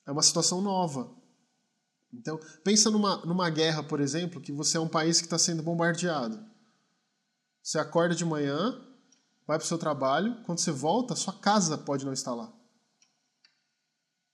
[0.06, 1.10] É uma situação nova.
[2.14, 5.62] Então pensa numa numa guerra, por exemplo, que você é um país que está sendo
[5.62, 6.44] bombardeado.
[7.62, 8.80] Você acorda de manhã
[9.50, 12.54] vai para o seu trabalho, quando você volta, sua casa pode não estar lá.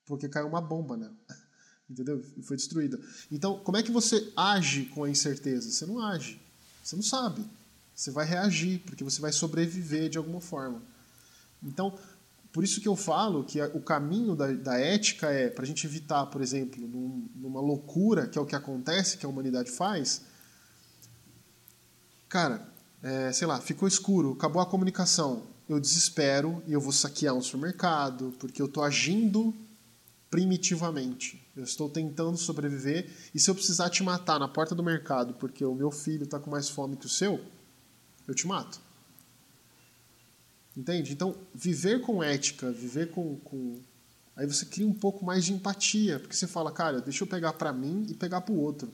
[0.05, 1.09] Porque caiu uma bomba, né?
[1.89, 2.21] Entendeu?
[2.35, 2.99] E foi destruída.
[3.31, 5.71] Então, como é que você age com a incerteza?
[5.71, 6.37] Você não age.
[6.83, 7.45] Você não sabe.
[7.95, 10.83] Você vai reagir, porque você vai sobreviver de alguma forma.
[11.63, 11.97] Então,
[12.55, 15.85] por isso que eu falo que o caminho da, da ética é para a gente
[15.85, 20.21] evitar, por exemplo, num, numa loucura, que é o que acontece, que a humanidade faz.
[22.29, 22.65] Cara,
[23.03, 27.41] é, sei lá, ficou escuro, acabou a comunicação, eu desespero e eu vou saquear um
[27.41, 29.53] supermercado, porque eu estou agindo
[30.29, 31.45] primitivamente.
[31.57, 35.65] Eu estou tentando sobreviver e se eu precisar te matar na porta do mercado porque
[35.65, 37.37] o meu filho está com mais fome que o seu,
[38.25, 38.84] eu te mato.
[40.75, 41.13] Entende?
[41.13, 43.79] Então, viver com ética, viver com, com...
[44.35, 47.53] Aí você cria um pouco mais de empatia, porque você fala, cara, deixa eu pegar
[47.53, 48.91] para mim e pegar para o outro.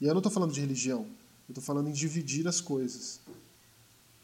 [0.00, 1.00] E eu não estou falando de religião,
[1.48, 3.20] eu estou falando em dividir as coisas.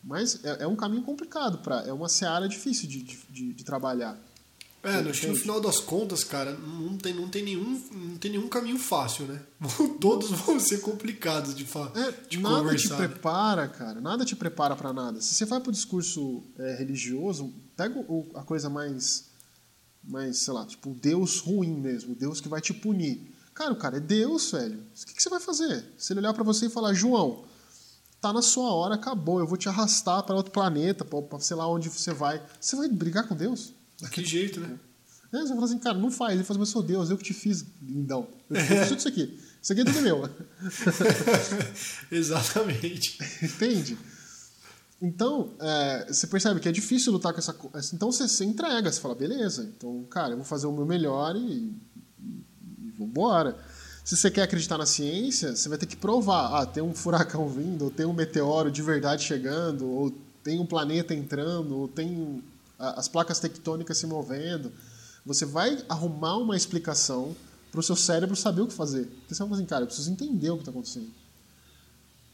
[0.05, 4.17] Mas é, é um caminho complicado, pra, é uma seara difícil de, de, de trabalhar.
[4.85, 8.33] É, acho que no final das contas, cara, não tem, não tem, nenhum, não tem
[8.33, 9.41] nenhum caminho fácil, né?
[10.01, 12.89] Todos vão ser complicados de, fa é, de nada conversar.
[12.91, 14.01] Nada te prepara, cara.
[14.01, 15.21] Nada te prepara para nada.
[15.21, 19.27] Se você vai pro discurso é, religioso, pega o, a coisa mais,
[20.03, 23.33] mais, sei lá, tipo, Deus ruim mesmo, Deus que vai te punir.
[23.55, 24.81] Cara, o cara é Deus, velho.
[24.81, 25.85] O que, que você vai fazer?
[25.97, 27.45] Se ele olhar para você e falar, João,
[28.21, 29.39] tá na sua hora, acabou.
[29.39, 32.43] Eu vou te arrastar para outro planeta, para sei lá onde você vai.
[32.61, 33.75] Você vai brigar com Deus?
[34.11, 34.79] Que jeito, né?
[35.33, 36.35] É, você fala assim, cara, não faz.
[36.35, 38.29] Ele fala, mas sou Deus, eu que te fiz, lindão.
[38.51, 39.41] Eu te fiz tudo isso aqui.
[39.63, 40.29] Isso aqui é tudo meu.
[42.13, 43.19] Exatamente.
[43.43, 43.97] Entende?
[45.01, 47.95] Então, é, você percebe que é difícil lutar com essa coisa.
[47.95, 51.35] Então você se entrega, você fala, beleza, então, cara, eu vou fazer o meu melhor
[51.35, 51.75] e,
[52.21, 52.45] e,
[52.79, 53.57] e vambora.
[54.05, 56.61] Se você quer acreditar na ciência, você vai ter que provar.
[56.61, 60.11] Ah, tem um furacão vindo, ou tem um meteoro de verdade chegando, ou
[60.45, 62.43] tem um planeta entrando, ou tem
[62.83, 64.73] as placas tectônicas se movendo.
[65.25, 67.37] Você vai arrumar uma explicação
[67.71, 69.07] para o seu cérebro saber o que fazer.
[69.07, 71.11] Porque você vai falar assim, cara, eu preciso entender o que está acontecendo.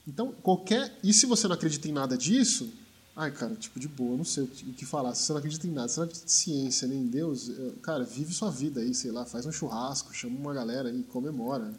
[0.07, 0.99] Então, qualquer.
[1.05, 2.73] E se você não acredita em nada disso,
[3.15, 5.15] ai, cara, tipo, de boa, não sei o que falar.
[5.15, 7.51] Se você não acredita em nada, se você não acredita em ciência nem em Deus,
[7.83, 11.73] cara, vive sua vida aí, sei lá, faz um churrasco, chama uma galera aí, comemora.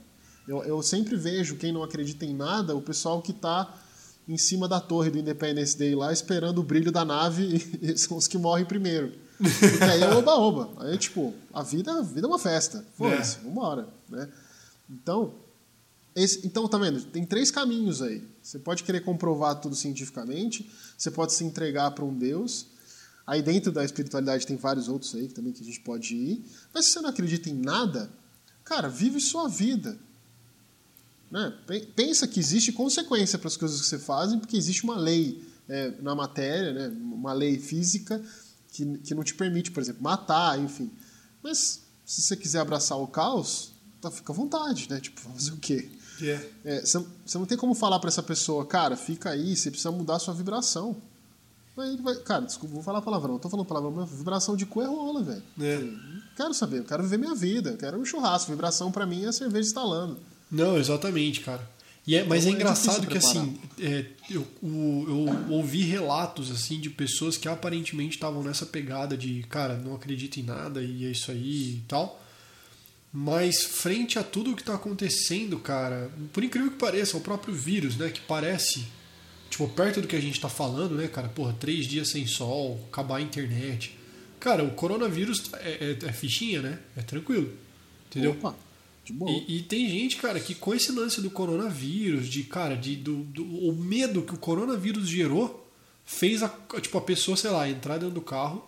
[0.48, 3.74] Eu, eu sempre vejo quem não acredita em nada, o pessoal que está
[4.30, 8.16] em cima da torre do Independence Day lá, esperando o brilho da nave, e são
[8.16, 9.12] os que morrem primeiro.
[9.38, 10.70] Porque aí é oba-oba.
[10.78, 12.86] Aí, tipo, a vida, a vida é uma festa.
[12.96, 13.42] Foda-se, é.
[13.42, 13.88] vambora.
[14.08, 14.30] Né?
[14.88, 15.34] Então,
[16.16, 17.02] esse, então, tá vendo?
[17.06, 18.22] Tem três caminhos aí.
[18.44, 22.68] Você pode querer comprovar tudo cientificamente, você pode se entregar para um Deus.
[23.26, 26.46] Aí dentro da espiritualidade tem vários outros aí também que a gente pode ir.
[26.74, 28.12] Mas se você não acredita em nada,
[28.64, 29.98] cara, vive sua vida.
[31.32, 31.54] Né?
[31.96, 35.44] Pensa que existe consequência para as coisas que você faz, porque existe uma lei.
[35.70, 36.88] é, na matéria, né?
[37.00, 38.20] uma lei física
[38.72, 40.92] que, que não te permite, por exemplo, matar, enfim.
[41.44, 43.72] Mas se você quiser abraçar o caos,
[44.02, 45.00] tá, fica à vontade, né?
[45.00, 45.90] Tipo, fazer o quê?
[46.20, 46.46] Yeah.
[46.66, 49.92] É, você, você não tem como falar para essa pessoa, cara, fica aí, você precisa
[49.92, 50.98] mudar a sua vibração.
[51.78, 54.66] Aí ele vai, cara, desculpa, vou falar palavrão, não tô falando palavrão, mas vibração de
[54.66, 55.44] cu é rola, velho.
[55.62, 56.36] É.
[56.36, 58.52] Quero saber, eu quero viver minha vida, eu quero um churrasco.
[58.52, 60.20] Vibração para mim é cerveja instalando.
[60.52, 61.68] Não, exatamente, cara.
[62.08, 66.80] E é, mas Então, é é engraçado que assim, é, eu, eu ouvi relatos assim
[66.80, 71.12] de pessoas que aparentemente estavam nessa pegada de, cara, não acredito em nada e é
[71.12, 72.24] isso aí e tal.
[73.12, 77.54] Mas frente a tudo o que está acontecendo, cara, por incrível que pareça, o próprio
[77.54, 78.86] vírus, né, que parece
[79.50, 82.80] tipo perto do que a gente está falando, né, cara, porra, três dias sem sol,
[82.92, 83.98] acabar a internet,
[84.40, 87.52] cara, o coronavírus é, é- é fichinha, né, é tranquilo,
[88.10, 88.32] entendeu?
[88.32, 88.56] Opa.
[89.48, 93.18] E, e tem gente, cara, que com esse lance do coronavírus, de, cara, de, do,
[93.24, 95.68] do- o medo que o coronavírus gerou,
[96.06, 96.50] fez a,
[96.82, 98.68] tipo, a pessoa, sei lá, entrar dentro do carro,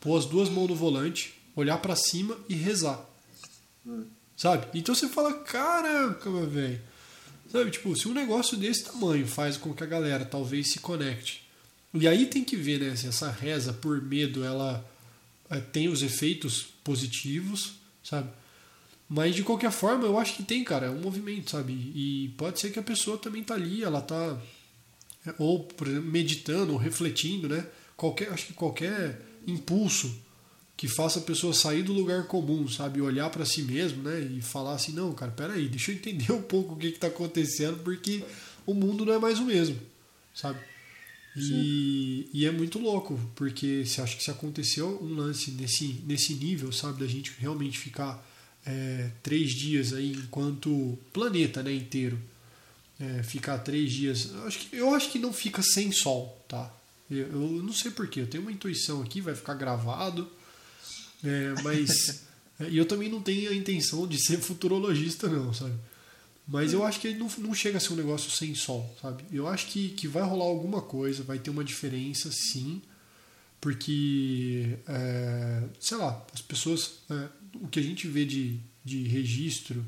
[0.00, 3.04] pôr as duas mãos no volante, olhar pra cima e rezar.
[4.36, 4.66] Sabe?
[4.78, 6.80] Então você fala, caraca, meu velho.
[7.50, 11.42] Sabe, tipo, se um negócio desse tamanho faz com que a galera talvez se conecte.
[11.94, 14.84] E aí tem que ver, né, se essa reza por medo, ela
[15.50, 17.72] eh, tem os efeitos positivos,
[18.04, 18.28] sabe?
[19.08, 21.72] Mas de qualquer forma, eu acho que tem, cara, é um movimento, sabe?
[21.72, 24.38] E pode ser que a pessoa também tá ali, ela tá
[25.26, 27.66] é, ou por exemplo, meditando, ou refletindo, né?
[27.96, 30.14] Qualquer, acho que qualquer impulso
[30.76, 34.40] que faça a pessoa sair do lugar comum, sabe, olhar para si mesmo, né, e
[34.40, 37.82] falar assim, não, cara, peraí, deixa eu entender um pouco o que que tá acontecendo,
[37.82, 38.22] porque
[38.64, 39.76] o mundo não é mais o mesmo,
[40.32, 40.60] sabe?
[41.36, 46.34] E, e é muito louco, porque se acha que se aconteceu um lance nesse, nesse
[46.34, 48.24] nível, sabe, da gente realmente ficar
[48.68, 52.20] é, três dias aí enquanto planeta, né, inteiro,
[53.00, 56.70] é, ficar três dias, eu acho, que, eu acho que não fica sem sol, tá?
[57.10, 60.28] Eu, eu não sei porquê, eu tenho uma intuição aqui, vai ficar gravado,
[61.24, 62.24] é, mas.
[62.60, 65.74] é, E eu também não tenho a intenção de ser futurologista, não, sabe?
[66.46, 69.24] Mas eu acho que não, não chega a ser um negócio sem sol, sabe?
[69.32, 72.82] Eu acho que, que vai rolar alguma coisa, vai ter uma diferença, sim,
[73.60, 76.92] porque, é, sei lá, as pessoas.
[77.10, 77.28] é,
[77.62, 79.84] o que a gente vê de, de registro,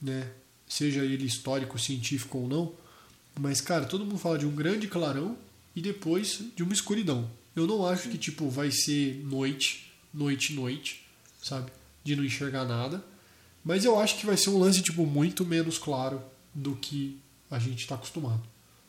[0.00, 0.30] né?
[0.66, 2.74] Seja ele histórico, científico ou não,
[3.38, 5.36] mas, cara, todo mundo fala de um grande clarão
[5.74, 7.30] e depois de uma escuridão.
[7.54, 11.04] Eu não acho que, tipo, vai ser noite, noite, noite,
[11.42, 11.70] sabe?
[12.02, 13.04] De não enxergar nada.
[13.64, 16.22] Mas eu acho que vai ser um lance, tipo, muito menos claro
[16.54, 17.18] do que
[17.50, 18.42] a gente está acostumado,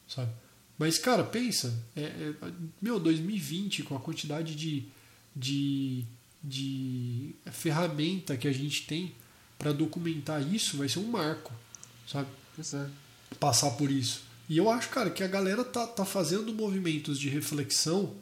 [0.07, 0.31] sabe?
[0.77, 2.33] Mas, cara, pensa, é, é-
[2.81, 4.85] meu, 2020, com a quantidade de,
[5.35, 6.03] de,
[6.43, 9.13] de ferramenta que a gente tem
[9.57, 11.53] para documentar isso, vai ser um marco,
[12.07, 12.27] sabe?
[12.73, 13.35] É.
[13.39, 14.21] passar por isso.
[14.49, 18.13] E eu acho, cara, que a galera tá, tá fazendo movimentos de reflexão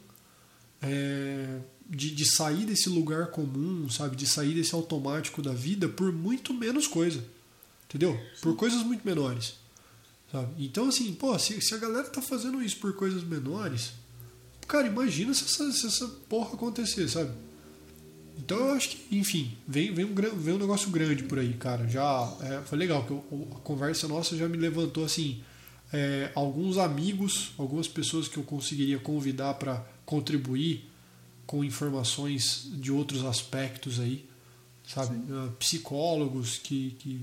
[0.80, 1.58] é,
[1.88, 4.16] de, de sair desse lugar comum, sabe?
[4.16, 7.22] De sair desse automático da vida por muito menos coisa.
[7.88, 8.18] Entendeu?
[8.40, 9.54] Por coisas muito menores.
[10.30, 10.64] Sabe?
[10.64, 13.92] Então, assim, pô, se, se a galera tá fazendo isso por coisas menores,
[14.66, 17.32] cara, imagina se essa, se essa porra acontecer, sabe?
[18.38, 21.86] Então eu acho que, enfim, vem, vem, um, vem um negócio grande por aí, cara.
[21.88, 25.42] Já é, foi legal que eu- a conversa nossa já me levantou assim
[25.94, 30.88] é, alguns amigos, algumas pessoas que eu conseguiria convidar para contribuir
[31.46, 34.24] com informações de outros aspectos aí,
[34.88, 35.20] sabe?
[35.30, 37.20] Ah, Psicólogos que, que,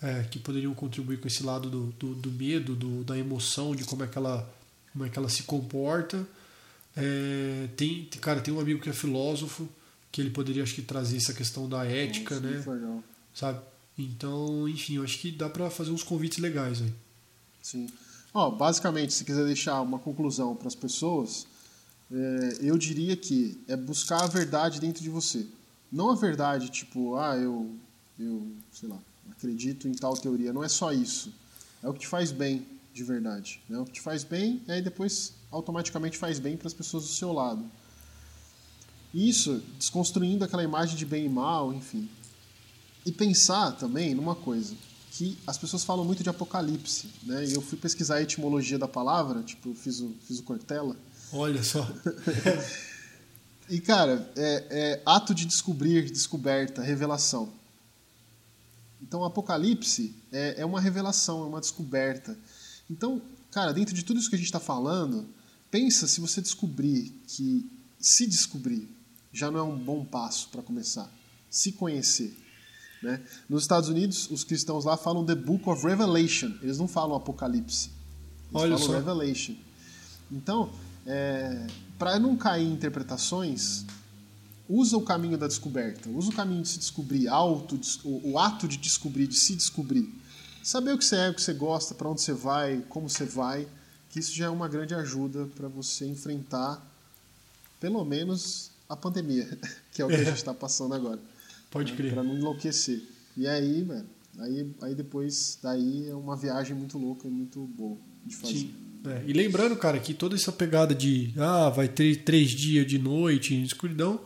[0.00, 3.84] é, que poderiam contribuir com esse lado do, do, do medo, do, da emoção, de
[3.84, 4.50] como é que ela,
[4.94, 6.26] como é que ela se comporta.
[6.96, 9.68] É, tem, tem- cara, tem um amigo que é filósofo,
[10.16, 12.54] que ele poderia, acho que, trazer essa questão da ética, Nossa, né?
[12.54, 13.04] muito legal.
[13.34, 13.60] Sabe?
[13.98, 16.90] Então, enfim, eu acho que dá pra fazer uns convites legais aí.
[17.62, 17.86] Sim.
[18.32, 21.46] Ó, basicamente, se quiser deixar uma conclusão para as pessoas,
[22.10, 25.46] é, eu diria que é buscar a verdade dentro de você.
[25.92, 27.70] Não a verdade, tipo, ah, eu,
[28.18, 28.98] eu, sei lá,
[29.30, 30.50] acredito em tal teoria.
[30.50, 31.30] Não é só isso.
[31.82, 33.60] É o que te faz bem, de verdade.
[33.68, 33.78] Né?
[33.78, 37.10] O que te faz bem, e aí depois automaticamente faz bem para as pessoas do
[37.10, 37.62] seu lado.
[39.16, 42.06] Isso, desconstruindo aquela imagem de bem e mal, enfim.
[43.06, 44.74] E pensar também numa coisa,
[45.12, 47.46] que as pessoas falam muito de apocalipse, né?
[47.46, 50.94] E eu fui pesquisar a etimologia da palavra, tipo, fiz o, fiz o Cortella.
[51.32, 51.88] Olha só.
[53.68, 57.52] E, cara, é, é ato de descobrir, descoberta, revelação.
[59.02, 62.38] Então, apocalipse é, é uma revelação, é uma descoberta.
[62.88, 65.28] Então, cara, dentro de tudo isso que a gente está falando,
[65.68, 68.88] pensa se você descobrir que se descobrir
[69.36, 71.10] já não é um bom passo para começar.
[71.50, 72.34] Se conhecer.
[73.02, 73.22] Né?
[73.48, 76.54] Nos Estados Unidos, os cristãos lá falam The Book of Revelation.
[76.62, 77.90] Eles não falam Apocalipse.
[78.50, 78.92] Eles Olha falam só.
[78.94, 79.54] Revelation.
[80.32, 80.72] Então,
[81.04, 81.66] é,
[81.98, 83.84] para não cair em interpretações,
[84.66, 88.66] usa o caminho da descoberta, usa o caminho de se descobrir, auto, o, o ato
[88.66, 90.10] de descobrir, de se descobrir.
[90.62, 93.26] Saber o que você é, o que você gosta, para onde você vai, como você
[93.26, 93.68] vai,
[94.10, 96.82] que isso já é uma grande ajuda para você enfrentar,
[97.78, 99.46] pelo menos, a pandemia,
[99.92, 100.20] que é o que é.
[100.20, 101.20] a gente está passando agora.
[101.70, 102.12] Pode crer.
[102.12, 103.02] Para não enlouquecer.
[103.36, 104.06] E aí, mano,
[104.38, 108.54] aí, aí depois daí é uma viagem muito louca e muito boa de fazer.
[108.54, 108.74] Sim.
[109.06, 112.98] É, e lembrando, cara, que toda essa pegada de ah, vai ter três dias de
[112.98, 114.20] noite em escuridão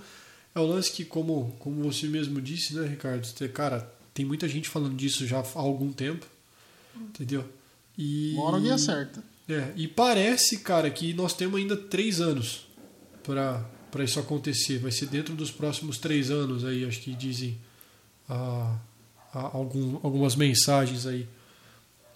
[0.54, 3.26] é o lance que, como, como você mesmo disse, né, Ricardo?
[3.52, 6.26] Cara, tem muita gente falando disso já há algum tempo.
[6.96, 7.44] Entendeu?
[7.96, 9.22] E, Uma hora alguém acerta.
[9.48, 12.66] É, e parece, cara, que nós temos ainda três anos
[13.22, 13.64] para
[13.98, 14.78] isso acontecer.
[14.78, 17.58] Vai ser dentro dos próximos três anos aí, acho que dizem
[18.28, 18.76] ah,
[19.32, 21.26] algum, algumas mensagens aí.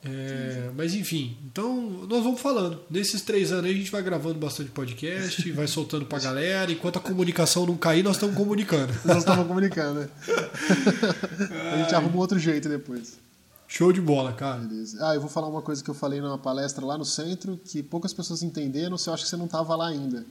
[0.07, 2.79] É, mas enfim, então nós vamos falando.
[2.91, 6.71] Nesses três anos aí a gente vai gravando bastante podcast, vai soltando pra galera.
[6.71, 8.93] Enquanto a comunicação não cair, nós estamos comunicando.
[9.05, 10.09] Nós estamos comunicando, né?
[11.73, 13.19] A gente arruma outro jeito depois.
[13.67, 14.61] Show de bola, cara.
[14.61, 14.99] Beleza.
[15.01, 17.83] Ah, eu vou falar uma coisa que eu falei numa palestra lá no centro, que
[17.83, 20.25] poucas pessoas entenderam, se eu acho que você não estava lá ainda.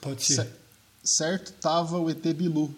[0.00, 0.48] Pode ser.
[1.04, 2.74] Certo, tava o ET Bilu.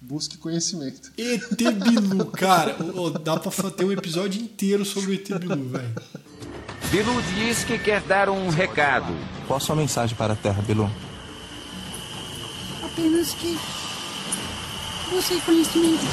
[0.00, 1.12] Busque conhecimento.
[1.18, 2.74] ET Bilu, cara.
[2.94, 5.94] oh, dá pra ter um episódio inteiro sobre o ET Bilu, velho.
[6.90, 9.14] Bilu diz que quer dar um recado.
[9.46, 10.90] Qual a sua mensagem para a Terra, Bilu?
[12.82, 13.58] Apenas que
[15.10, 16.06] busque conhecimento.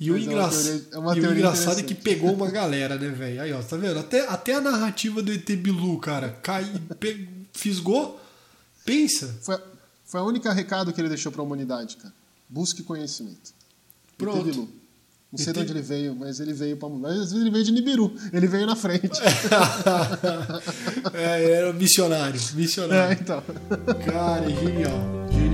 [0.00, 0.46] E o, engra...
[0.46, 3.42] é teoria, é e o engraçado é que pegou uma galera, né, velho?
[3.42, 3.98] Aí, ó, tá vendo?
[3.98, 6.64] Até, até a narrativa do ET Bilu, cara, cai,
[6.98, 7.28] pe...
[7.52, 8.23] fisgou.
[8.84, 9.34] Pensa.
[9.42, 9.58] Foi,
[10.04, 12.14] foi a única recado que ele deixou para a humanidade, cara.
[12.48, 13.52] Busque conhecimento.
[14.16, 14.44] Pronto.
[14.44, 14.84] Bilu.
[15.34, 17.72] Não sei de onde ele veio, mas ele veio para Às vezes ele veio de
[17.72, 19.10] Nibiru, ele veio na frente.
[21.12, 23.18] é, era missionário, missionário.
[23.18, 23.42] É, então.
[24.06, 25.53] Cara, genial, genial.